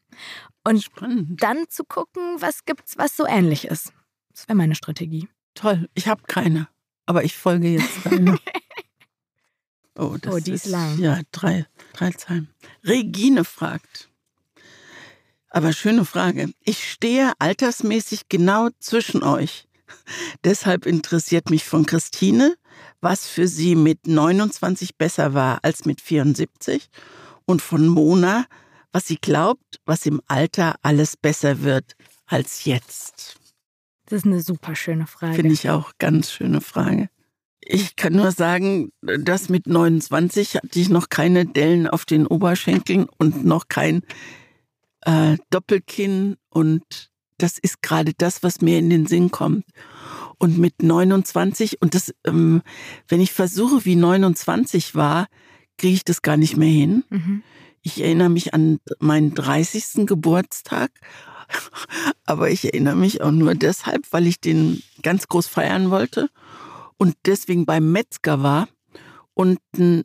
[0.65, 1.43] Und Spannend.
[1.43, 3.91] dann zu gucken, was gibt's, was so ähnlich ist.
[4.31, 5.27] Das wäre meine Strategie.
[5.55, 5.89] Toll.
[5.93, 6.67] Ich habe keine,
[7.05, 8.39] aber ich folge jetzt deiner.
[9.95, 10.97] Oh, das Oh, die ist lang.
[10.97, 12.49] Ja, drei, drei Zeilen.
[12.83, 14.09] Regine fragt.
[15.53, 16.51] Aber schöne Frage.
[16.65, 19.67] Ich stehe altersmäßig genau zwischen euch.
[20.43, 22.55] Deshalb interessiert mich von Christine,
[23.01, 26.89] was für sie mit 29 besser war als mit 74
[27.45, 28.45] und von Mona,
[28.91, 31.93] was sie glaubt, was im Alter alles besser wird
[32.25, 33.35] als jetzt?
[34.07, 35.35] Das ist eine super schöne Frage.
[35.35, 37.09] Finde ich auch ganz schöne Frage.
[37.61, 43.07] Ich kann nur sagen, dass mit 29 hatte ich noch keine Dellen auf den Oberschenkeln
[43.19, 44.01] und noch kein
[45.05, 49.65] äh, Doppelkinn und das ist gerade das, was mir in den Sinn kommt.
[50.37, 52.61] Und mit 29 und das, ähm,
[53.07, 55.27] wenn ich versuche, wie 29 war,
[55.77, 57.03] kriege ich das gar nicht mehr hin.
[57.09, 57.43] Mhm.
[57.81, 60.05] Ich erinnere mich an meinen 30.
[60.05, 60.91] Geburtstag,
[62.25, 66.29] aber ich erinnere mich auch nur deshalb, weil ich den ganz groß feiern wollte
[66.97, 68.67] und deswegen beim Metzger war
[69.33, 70.03] und ein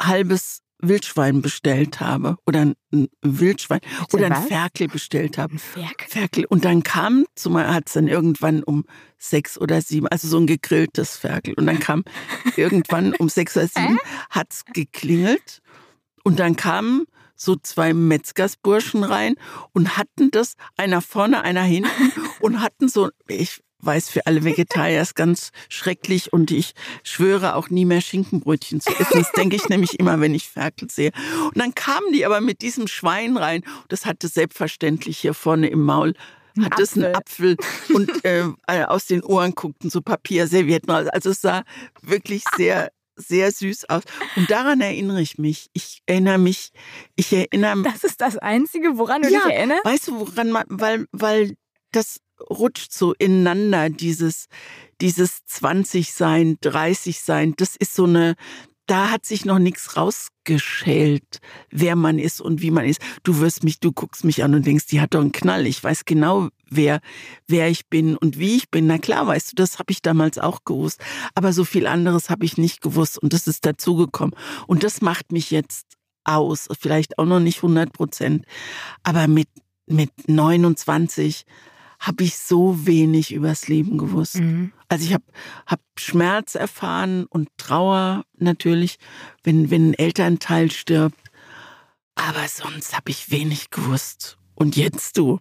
[0.00, 2.60] halbes Wildschwein bestellt habe oder
[2.92, 4.46] ein Wildschwein Bitte oder ein was?
[4.46, 5.54] Ferkel bestellt habe.
[5.54, 6.08] Ein Ferkel.
[6.08, 6.44] Ferkel.
[6.46, 8.84] Und dann kam, zumal hat es dann irgendwann um
[9.18, 11.54] sechs oder sieben, also so ein gegrilltes Ferkel.
[11.54, 12.04] Und dann kam
[12.56, 13.98] irgendwann um sechs oder sieben,
[14.30, 15.60] hat es geklingelt
[16.24, 17.06] und dann kamen
[17.36, 19.34] so zwei Metzgersburschen rein
[19.72, 25.00] und hatten das, einer vorne, einer hinten und hatten so, ich weiß für alle Vegetarier
[25.00, 26.72] ist ganz schrecklich und ich
[27.02, 29.20] schwöre auch nie mehr Schinkenbrötchen zu essen.
[29.20, 31.12] Das denke ich nämlich immer, wenn ich Ferkel sehe.
[31.44, 33.62] Und dann kamen die aber mit diesem Schwein rein.
[33.88, 36.14] Das hatte selbstverständlich hier vorne im Maul
[36.62, 37.56] hat es einen Apfel
[37.92, 38.44] und äh,
[38.86, 41.06] aus den Ohren guckten so Papierservietten raus.
[41.08, 41.64] Also es sah
[42.02, 44.02] wirklich sehr sehr süß aus.
[44.36, 45.68] Und daran erinnere ich mich.
[45.72, 46.70] Ich erinnere mich,
[47.16, 49.84] ich erinnere Das ist das Einzige, woran du ja, dich erinnerst?
[49.84, 51.56] Weißt du, woran man, weil, weil
[51.96, 52.20] das
[52.50, 54.46] rutscht so ineinander, dieses,
[55.00, 57.54] dieses 20 sein, 30 sein.
[57.56, 58.34] Das ist so eine,
[58.86, 61.40] da hat sich noch nichts rausgeschält,
[61.70, 63.00] wer man ist und wie man ist.
[63.24, 65.66] Du wirst mich, du guckst mich an und denkst, die hat doch einen Knall.
[65.66, 67.00] Ich weiß genau, wer,
[67.48, 68.86] wer ich bin und wie ich bin.
[68.86, 71.00] Na klar, weißt du, das habe ich damals auch gewusst.
[71.34, 74.36] Aber so viel anderes habe ich nicht gewusst und das ist dazugekommen.
[74.66, 75.86] Und das macht mich jetzt
[76.24, 76.68] aus.
[76.78, 78.44] Vielleicht auch noch nicht 100 Prozent.
[79.02, 79.48] Aber mit,
[79.86, 81.44] mit 29
[81.98, 84.36] habe ich so wenig übers Leben gewusst.
[84.36, 84.72] Mhm.
[84.88, 85.24] Also ich habe
[85.66, 88.98] hab Schmerz erfahren und Trauer natürlich,
[89.42, 91.18] wenn, wenn ein Elternteil stirbt.
[92.14, 94.38] Aber sonst habe ich wenig gewusst.
[94.54, 95.40] Und jetzt du.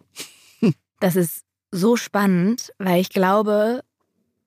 [1.01, 3.83] Das ist so spannend, weil ich glaube,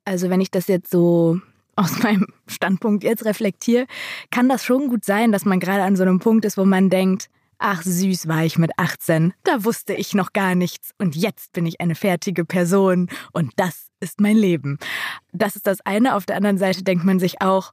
[0.06, 1.40] also wenn ich das jetzt so
[1.76, 3.86] aus meinem Standpunkt jetzt reflektiere,
[4.30, 6.88] kann das schon gut sein, dass man gerade an so einem Punkt ist, wo man
[6.88, 7.28] denkt,
[7.58, 11.66] Ach süß war ich mit 18, da wusste ich noch gar nichts und jetzt bin
[11.66, 14.78] ich eine fertige Person und das ist mein Leben.
[15.32, 16.14] Das ist das eine.
[16.14, 17.72] Auf der anderen Seite denkt man sich auch,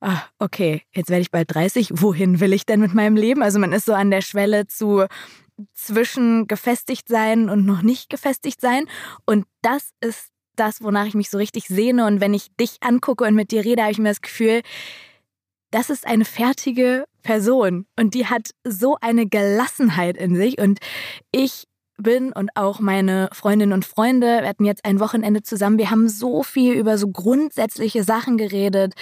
[0.00, 3.42] ah, okay, jetzt werde ich bald 30, wohin will ich denn mit meinem Leben?
[3.42, 5.06] Also man ist so an der Schwelle zu
[5.72, 8.84] zwischen gefestigt sein und noch nicht gefestigt sein
[9.24, 13.24] und das ist das, wonach ich mich so richtig sehne und wenn ich dich angucke
[13.24, 14.62] und mit dir rede, habe ich mir das Gefühl,
[15.70, 20.78] das ist eine fertige Person und die hat so eine Gelassenheit in sich und
[21.32, 21.64] ich
[21.98, 26.08] bin und auch meine Freundinnen und Freunde, wir hatten jetzt ein Wochenende zusammen, wir haben
[26.08, 28.94] so viel über so grundsätzliche Sachen geredet,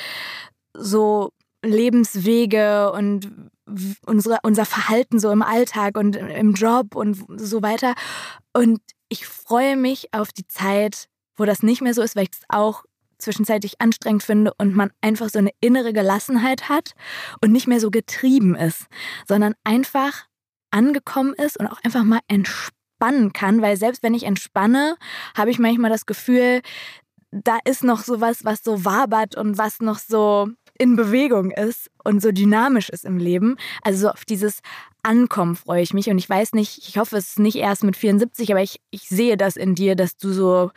[0.75, 3.31] so Lebenswege und
[4.07, 7.95] unsere, unser Verhalten so im Alltag und im Job und so weiter.
[8.55, 12.33] Und ich freue mich auf die Zeit, wo das nicht mehr so ist, weil ich
[12.33, 12.85] es auch
[13.25, 16.93] zwischenzeitlich anstrengend finde und man einfach so eine innere Gelassenheit hat
[17.41, 18.87] und nicht mehr so getrieben ist,
[19.27, 20.27] sondern einfach
[20.71, 24.97] angekommen ist und auch einfach mal entspannen kann, weil selbst wenn ich entspanne,
[25.37, 26.63] habe ich manchmal das Gefühl,
[27.31, 30.49] da ist noch sowas, was so wabert und was noch so
[30.79, 33.57] in Bewegung ist und so dynamisch ist im Leben.
[33.83, 34.61] Also so auf dieses
[35.03, 37.97] Ankommen freue ich mich und ich weiß nicht, ich hoffe, es ist nicht erst mit
[37.97, 40.71] 74, aber ich, ich sehe das in dir, dass du so,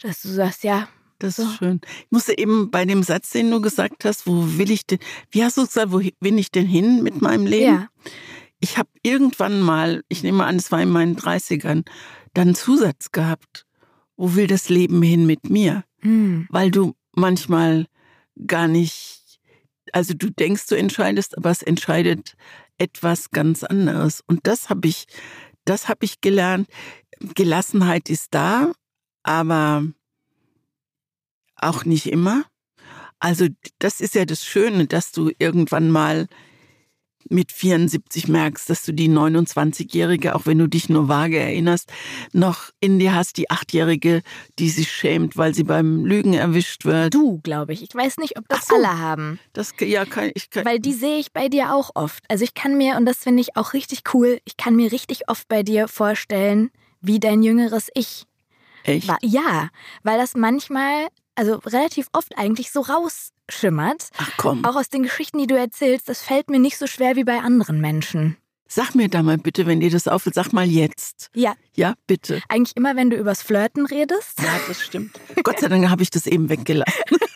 [0.00, 0.88] dass du sagst, ja,
[1.18, 1.80] das ist schön.
[2.04, 4.98] Ich musste eben bei dem Satz, den du gesagt hast, wo will ich denn,
[5.30, 7.74] wie hast du gesagt, wo will ich denn hin mit meinem Leben?
[7.74, 7.88] Ja.
[8.60, 11.84] Ich habe irgendwann mal, ich nehme an, es war in meinen 30ern,
[12.34, 13.66] dann einen Zusatz gehabt.
[14.16, 15.84] Wo will das Leben hin mit mir?
[16.00, 16.46] Mhm.
[16.50, 17.86] Weil du manchmal
[18.46, 19.40] gar nicht,
[19.92, 22.36] also du denkst, du entscheidest, aber es entscheidet
[22.78, 24.22] etwas ganz anderes.
[24.26, 25.06] Und das habe ich,
[25.64, 26.68] das habe ich gelernt.
[27.34, 28.72] Gelassenheit ist da,
[29.22, 29.84] aber
[31.56, 32.44] auch nicht immer.
[33.18, 33.46] Also
[33.78, 36.26] das ist ja das Schöne, dass du irgendwann mal
[37.28, 41.92] mit 74 merkst, dass du die 29-Jährige, auch wenn du dich nur vage erinnerst,
[42.32, 44.22] noch in dir hast, die Achtjährige,
[44.58, 47.14] die sich schämt, weil sie beim Lügen erwischt wird.
[47.14, 47.82] Du, glaube ich.
[47.82, 49.38] Ich weiß nicht, ob das so, alle haben.
[49.52, 50.50] Das ja kann ich.
[50.50, 52.24] Kann, weil die sehe ich bei dir auch oft.
[52.28, 54.38] Also ich kann mir und das finde ich auch richtig cool.
[54.44, 58.24] Ich kann mir richtig oft bei dir vorstellen, wie dein jüngeres Ich.
[58.84, 59.08] Echt?
[59.08, 59.18] War.
[59.22, 59.70] Ja,
[60.04, 64.08] weil das manchmal also relativ oft eigentlich so rausschimmert.
[64.18, 64.64] Ach komm.
[64.64, 67.38] Auch aus den Geschichten, die du erzählst, das fällt mir nicht so schwer wie bei
[67.38, 68.36] anderen Menschen.
[68.68, 71.30] Sag mir da mal bitte, wenn dir das auffällt, sag mal jetzt.
[71.34, 71.54] Ja.
[71.76, 72.42] Ja, bitte.
[72.48, 74.40] Eigentlich immer, wenn du übers Flirten redest.
[74.42, 75.20] Ja, das stimmt.
[75.44, 76.94] Gott sei Dank habe ich das eben weggelassen.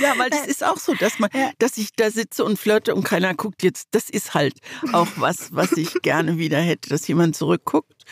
[0.00, 3.04] Ja, weil das ist auch so, dass man, dass ich da sitze und flirte und
[3.04, 3.88] keiner guckt jetzt.
[3.92, 4.54] Das ist halt
[4.92, 8.04] auch was, was ich gerne wieder hätte, dass jemand zurückguckt.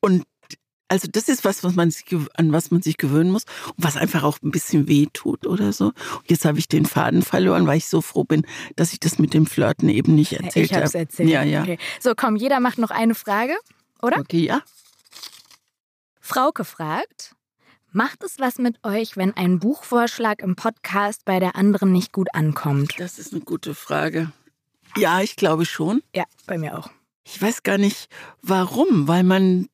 [0.00, 0.24] Und
[0.90, 3.96] also das ist was, was man sich, an was man sich gewöhnen muss und was
[3.96, 5.86] einfach auch ein bisschen weh tut oder so.
[5.86, 9.18] Und jetzt habe ich den Faden verloren, weil ich so froh bin, dass ich das
[9.18, 10.64] mit dem Flirten eben nicht erzählt habe.
[10.64, 11.28] Ich habe es erzählt.
[11.28, 11.62] Ja, ja.
[11.62, 11.78] Okay.
[12.00, 13.56] So, komm, jeder macht noch eine Frage,
[14.02, 14.18] oder?
[14.18, 14.62] Okay, ja.
[16.20, 17.36] Frauke fragt,
[17.92, 22.34] macht es was mit euch, wenn ein Buchvorschlag im Podcast bei der anderen nicht gut
[22.34, 22.94] ankommt?
[22.98, 24.32] Das ist eine gute Frage.
[24.96, 26.02] Ja, ich glaube schon.
[26.14, 26.90] Ja, bei mir auch.
[27.24, 28.08] Ich weiß gar nicht,
[28.42, 29.68] warum, weil man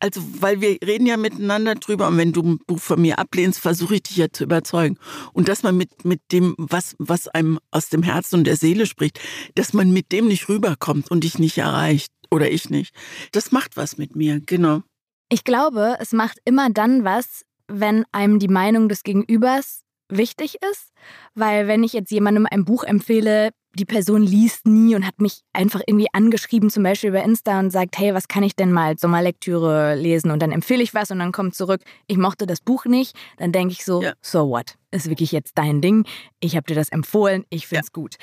[0.00, 3.60] also, weil wir reden ja miteinander drüber und wenn du ein Buch von mir ablehnst,
[3.60, 4.98] versuche ich dich ja zu überzeugen.
[5.32, 8.86] Und dass man mit, mit dem, was, was einem aus dem Herzen und der Seele
[8.86, 9.20] spricht,
[9.54, 12.12] dass man mit dem nicht rüberkommt und dich nicht erreicht.
[12.30, 12.94] Oder ich nicht.
[13.32, 14.82] Das macht was mit mir, genau.
[15.28, 19.82] Ich glaube, es macht immer dann was, wenn einem die Meinung des Gegenübers
[20.16, 20.92] wichtig ist.
[21.34, 25.40] Weil wenn ich jetzt jemandem ein Buch empfehle, die Person liest nie und hat mich
[25.52, 28.88] einfach irgendwie angeschrieben, zum Beispiel über Insta und sagt, hey, was kann ich denn mal
[28.88, 30.30] als Sommerlektüre lesen?
[30.30, 33.16] Und dann empfehle ich was und dann kommt zurück, ich mochte das Buch nicht.
[33.38, 34.12] Dann denke ich so, ja.
[34.20, 34.76] so what?
[34.90, 36.04] Ist wirklich jetzt dein Ding.
[36.40, 37.92] Ich habe dir das empfohlen, ich finde es ja.
[37.92, 38.16] gut.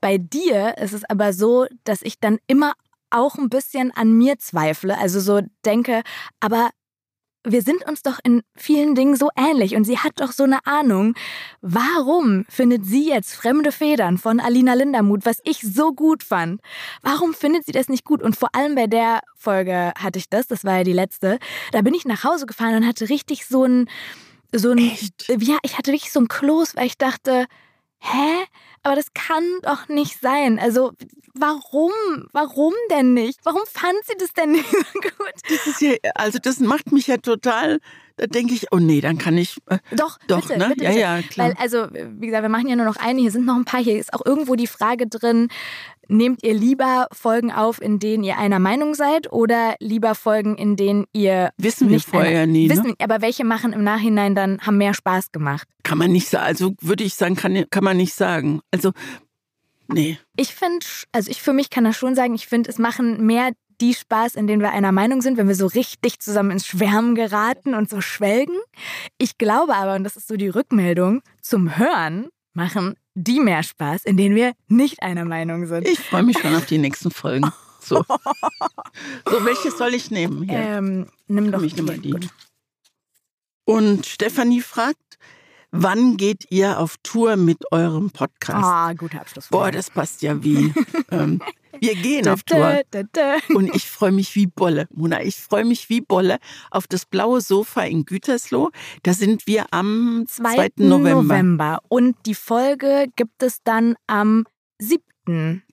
[0.00, 2.74] Bei dir ist es aber so, dass ich dann immer
[3.10, 4.98] auch ein bisschen an mir zweifle.
[4.98, 6.02] Also so denke,
[6.40, 6.70] aber
[7.44, 10.64] wir sind uns doch in vielen Dingen so ähnlich und sie hat doch so eine
[10.66, 11.14] Ahnung.
[11.60, 16.60] Warum findet sie jetzt Fremde Federn von Alina Lindermuth, was ich so gut fand?
[17.02, 18.22] Warum findet sie das nicht gut?
[18.22, 21.38] Und vor allem bei der Folge hatte ich das, das war ja die letzte,
[21.72, 23.88] da bin ich nach Hause gefahren und hatte richtig so ein,
[24.52, 25.28] so ein, Echt?
[25.28, 27.46] ja, ich hatte wirklich so ein Kloß, weil ich dachte,
[28.00, 28.44] hä?
[28.82, 30.58] Aber das kann doch nicht sein.
[30.58, 30.92] Also,
[31.34, 31.92] warum?
[32.32, 33.38] Warum denn nicht?
[33.44, 35.34] Warum fand sie das denn nicht so gut?
[35.48, 37.80] Das ist ja, also das macht mich ja total,
[38.16, 39.58] da denke ich, oh nee, dann kann ich.
[39.66, 40.68] Äh, doch, doch, bitte, ne?
[40.70, 41.00] bitte, ja, bitte.
[41.00, 41.48] ja, klar.
[41.48, 43.82] Weil, also, wie gesagt, wir machen ja nur noch eine, hier sind noch ein paar,
[43.82, 45.48] hier ist auch irgendwo die Frage drin,
[46.10, 50.76] nehmt ihr lieber Folgen auf, in denen ihr einer Meinung seid oder lieber Folgen, in
[50.76, 52.74] denen ihr wissen wir vorher nie, ne?
[52.74, 55.66] wissen, aber welche machen im Nachhinein dann haben mehr Spaß gemacht?
[55.82, 58.60] Kann man nicht sagen, also würde ich sagen, kann, kann man nicht sagen.
[58.70, 58.92] Also
[59.88, 60.18] nee.
[60.36, 63.52] Ich finde, also ich für mich kann das schon sagen, ich finde, es machen mehr
[63.80, 67.14] die Spaß, in denen wir einer Meinung sind, wenn wir so richtig zusammen ins Schwärmen
[67.14, 68.56] geraten und so schwelgen.
[69.18, 74.04] Ich glaube aber, und das ist so die Rückmeldung, zum Hören machen die mehr Spaß,
[74.04, 75.86] in denen wir nicht einer Meinung sind.
[75.86, 77.50] Ich freue mich schon auf die nächsten Folgen.
[77.80, 78.04] So,
[79.26, 80.42] so welches soll ich nehmen?
[80.42, 80.58] Hier?
[80.58, 81.84] Ähm, nimm doch ich die.
[81.84, 82.28] die.
[83.64, 85.18] Und Stefanie fragt,
[85.72, 88.64] wann geht ihr auf Tour mit eurem Podcast?
[88.64, 89.48] Ah, guter Abschluss.
[89.48, 90.72] Boah, das passt ja wie.
[91.10, 91.40] ähm,
[91.78, 92.82] wir gehen auf Tour.
[93.54, 95.22] Und ich freue mich wie Bolle, Mona.
[95.22, 96.38] Ich freue mich wie Bolle
[96.70, 98.70] auf das blaue Sofa in Gütersloh.
[99.02, 100.54] Da sind wir am 2.
[100.54, 100.68] 2.
[100.76, 101.22] November.
[101.22, 101.78] November.
[101.88, 104.44] Und die Folge gibt es dann am
[104.78, 105.02] 7.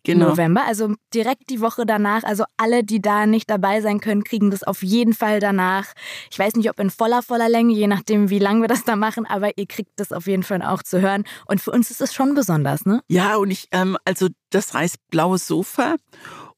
[0.03, 0.29] Genau.
[0.29, 2.23] November, also direkt die Woche danach.
[2.23, 5.87] Also alle, die da nicht dabei sein können, kriegen das auf jeden Fall danach.
[6.31, 8.95] Ich weiß nicht, ob in voller, voller Länge, je nachdem, wie lange wir das da
[8.95, 11.23] machen, aber ihr kriegt das auf jeden Fall auch zu hören.
[11.45, 13.01] Und für uns ist es schon besonders, ne?
[13.07, 15.95] Ja, und ich, ähm, also das heißt blaues Sofa.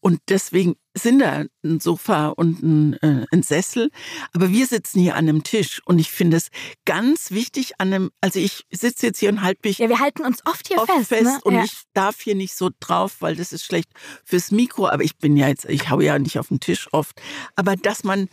[0.01, 3.89] Und deswegen sind da ein Sofa und ein, äh, ein Sessel.
[4.33, 5.81] Aber wir sitzen hier an einem Tisch.
[5.85, 6.49] Und ich finde es
[6.85, 10.25] ganz wichtig an einem, also ich sitze jetzt hier und halte mich Ja, wir halten
[10.25, 11.09] uns oft hier oft fest.
[11.09, 11.39] fest ne?
[11.43, 11.63] und ja.
[11.63, 13.89] ich darf hier nicht so drauf, weil das ist schlecht
[14.23, 14.87] fürs Mikro.
[14.87, 17.21] Aber ich bin ja jetzt, ich hau ja nicht auf den Tisch oft.
[17.55, 18.29] Aber dass man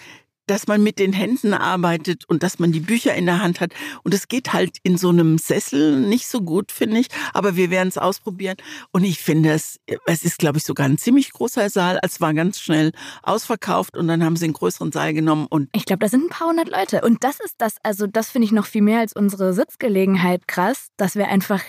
[0.46, 3.72] dass man mit den Händen arbeitet und dass man die Bücher in der Hand hat.
[4.02, 7.08] Und es geht halt in so einem Sessel nicht so gut, finde ich.
[7.32, 8.56] Aber wir werden es ausprobieren.
[8.92, 11.98] Und ich finde es, es ist, glaube ich, sogar ein ziemlich großer Saal.
[12.02, 12.92] Es war ganz schnell
[13.22, 16.30] ausverkauft und dann haben sie einen größeren Saal genommen und Ich glaube, da sind ein
[16.30, 17.00] paar hundert Leute.
[17.02, 20.88] Und das ist das, also das finde ich noch viel mehr als unsere Sitzgelegenheit krass,
[20.96, 21.62] dass wir einfach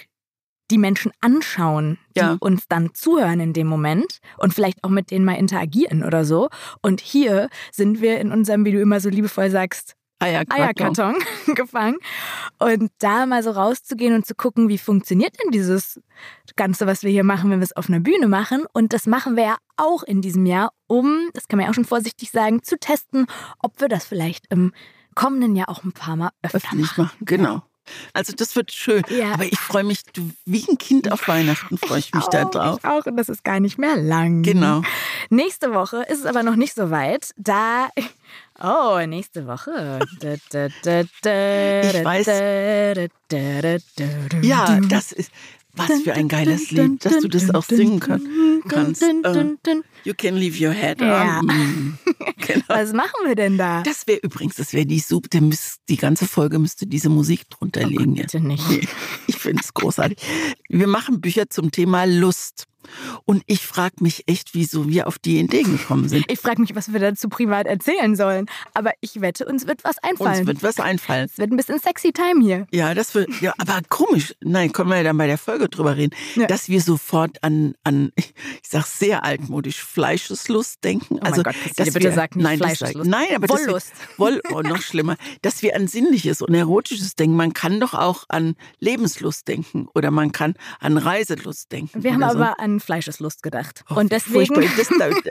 [0.71, 2.37] die Menschen anschauen, die Ja.
[2.39, 6.49] uns dann zuhören in dem Moment und vielleicht auch mit denen mal interagieren oder so.
[6.81, 10.63] Und hier sind wir in unserem, wie du immer so liebevoll sagst, Eierkarton.
[10.63, 11.15] Eierkarton
[11.55, 11.97] gefangen.
[12.57, 16.01] Und da mal so rauszugehen und zu gucken, wie funktioniert denn dieses
[16.55, 18.65] Ganze, was wir hier machen, wenn wir es auf einer Bühne machen.
[18.73, 21.75] Und das machen wir ja auch in diesem Jahr, um, das kann man ja auch
[21.75, 23.27] schon vorsichtig sagen, zu testen,
[23.59, 24.73] ob wir das vielleicht im
[25.13, 26.79] kommenden Jahr auch ein paar Mal öfter machen.
[26.97, 27.11] machen.
[27.21, 27.61] Genau.
[28.13, 29.03] Also das wird schön.
[29.09, 29.33] Ja.
[29.33, 32.51] Aber ich freue mich, du, wie ein Kind auf Weihnachten freue ich mich da Auch,
[32.51, 32.79] drauf.
[32.83, 34.43] Ich auch, und das ist gar nicht mehr lang.
[34.43, 34.81] Genau.
[35.29, 37.31] Nächste Woche ist es aber noch nicht so weit.
[37.37, 37.89] Da.
[38.59, 39.99] Oh, nächste Woche.
[40.19, 42.25] Da, da, da, da, Ich weiß.
[42.25, 43.77] da, da, da, da,
[44.29, 44.79] da, Ja, da.
[44.89, 45.31] das ist.
[45.77, 48.21] Was für ein geiles Lied, dass du das auch singen kann,
[48.67, 49.03] kannst.
[49.03, 49.55] Uh,
[50.03, 51.39] you can leave your head Ja.
[51.39, 51.97] on.
[52.47, 52.63] Genau.
[52.67, 53.83] Was machen wir denn da?
[53.83, 57.49] Das wäre übrigens, das wäre die Sub, der müsst, die ganze Folge müsste diese Musik
[57.49, 58.15] drunter liegen.
[58.15, 58.31] jetzt.
[58.31, 58.63] Bitte nicht.
[59.27, 60.17] Ich finde es großartig.
[60.69, 62.65] Wir machen Bücher zum Thema Lust.
[63.25, 66.25] Und ich frage mich echt, wieso wir auf die Idee gekommen sind.
[66.29, 68.47] Ich frage mich, was wir dazu privat erzählen sollen.
[68.73, 70.39] Aber ich wette, uns wird was einfallen.
[70.39, 71.25] Uns wird was einfallen.
[71.31, 72.67] es wird ein bisschen sexy Time hier.
[72.71, 74.33] Ja, das wird, ja, aber komisch.
[74.41, 76.47] Nein, können wir ja dann bei der Folge drüber reden, Ja.
[76.47, 78.33] dass wir sofort an, an, ich
[78.63, 81.15] sag sehr altmodisch, Fleischeslust denken.
[81.21, 83.09] Oh also, Gott, dass bitte wir, sag nicht nein, das- Fleischeslust.
[83.09, 83.91] Nein, aber dass wir- Wollust.
[84.17, 87.35] Woll, oh, noch schlimmer, dass wir an Sinnliches und Erotisches denken.
[87.35, 92.03] Man kann doch auch an Lebenslust denken oder man kann an Reiselust denken.
[92.03, 92.37] Wir haben oder so.
[92.39, 93.83] aber an Fleischeslust gedacht.
[93.89, 94.55] Oh, Und deswegen.
[94.77, 95.21] Das, darf-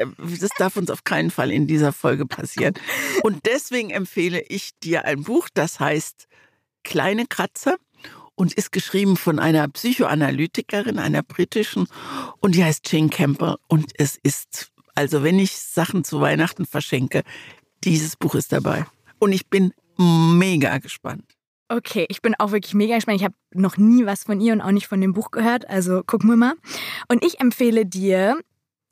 [0.41, 2.75] das darf uns auf keinen Fall in dieser Folge passieren.
[3.23, 6.27] Und deswegen empfehle ich dir ein Buch, das heißt
[6.85, 7.77] Kleine Kratzer
[8.35, 11.87] und ist geschrieben von einer Psychoanalytikerin, einer britischen,
[12.41, 13.57] und die heißt Jane Campbell.
[13.69, 17.23] Und es ist, also wenn ich Sachen zu Weihnachten verschenke,
[17.85, 18.85] dieses Buch ist dabei.
[19.19, 21.36] Und ich bin mega gespannt.
[21.69, 23.19] Okay, ich bin auch wirklich mega gespannt.
[23.19, 26.03] Ich habe noch nie was von ihr und auch nicht von dem Buch gehört, also
[26.05, 26.55] gucken wir mal.
[27.09, 28.39] Und ich empfehle dir,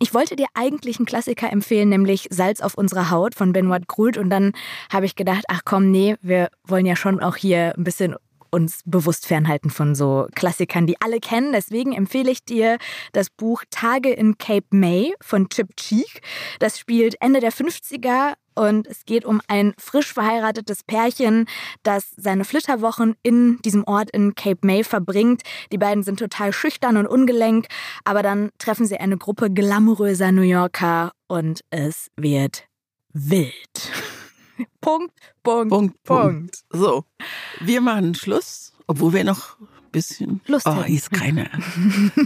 [0.01, 4.19] ich wollte dir eigentlich einen Klassiker empfehlen, nämlich Salz auf unserer Haut von Benoit Groult.
[4.19, 4.53] Und dann
[4.93, 8.17] habe ich gedacht, ach komm, nee, wir wollen ja schon auch hier ein bisschen
[8.55, 11.53] uns bewusst fernhalten von so Klassikern, die alle kennen.
[11.53, 12.79] Deswegen empfehle ich dir
[13.13, 16.23] das Buch Tage in Cape May von Chip Cheek.
[16.61, 21.47] Das spielt Ende der 50er und es geht um ein frisch verheiratetes Pärchen,
[21.83, 25.43] das seine Flitterwochen in diesem Ort in Cape May verbringt.
[25.73, 27.67] Die beiden sind total schüchtern und ungelenk,
[28.05, 32.69] aber dann treffen sie eine Gruppe glamouröser New Yorker und es wird
[33.13, 34.24] wild.
[34.81, 36.65] Punkt, Punkt, Punkt, Punkt.
[36.71, 37.05] So,
[37.61, 40.41] wir machen Schluss, obwohl wir noch ein bisschen.
[40.47, 40.95] Lust oh, hätten.
[40.95, 41.51] ist keine.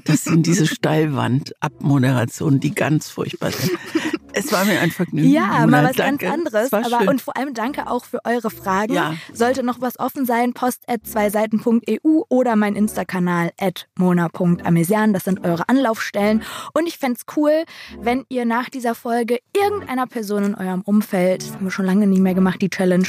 [0.04, 3.78] Das sind diese Steilwand-Abmoderationen, die ganz furchtbar sind.
[4.38, 5.28] Es war mir ein Vergnügen.
[5.30, 6.26] Ja, mal was Danke.
[6.26, 6.66] ganz anderes.
[6.66, 7.08] Es Aber schön.
[7.08, 8.92] und vor allem danke auch für eure Fragen.
[8.92, 9.14] Ja.
[9.32, 15.12] Sollte noch was offen sein, post at zweiseiten.eu oder mein Insta-Kanal at mona.amesian.
[15.12, 16.42] Das sind eure Anlaufstellen.
[16.74, 17.64] Und ich fänd's cool,
[18.00, 22.06] wenn ihr nach dieser Folge irgendeiner Person in eurem Umfeld, das haben wir schon lange
[22.06, 23.08] nicht mehr gemacht, die Challenge,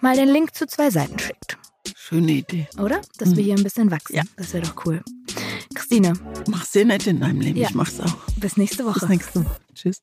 [0.00, 1.58] mal den Link zu zwei Seiten schickt.
[1.96, 2.66] Schöne Idee.
[2.80, 3.00] Oder?
[3.18, 4.14] Dass wir hier ein bisschen wachsen.
[4.14, 4.18] Mhm.
[4.18, 4.22] Ja.
[4.36, 5.02] Das wäre doch cool.
[5.74, 6.14] Christine,
[6.48, 7.58] Mach sehr nett in deinem Leben.
[7.58, 7.68] Ja.
[7.68, 8.14] Ich mach's auch.
[8.36, 9.00] bis nächste Woche.
[9.00, 9.56] Bis nächste Woche.
[9.74, 10.02] Tschüss.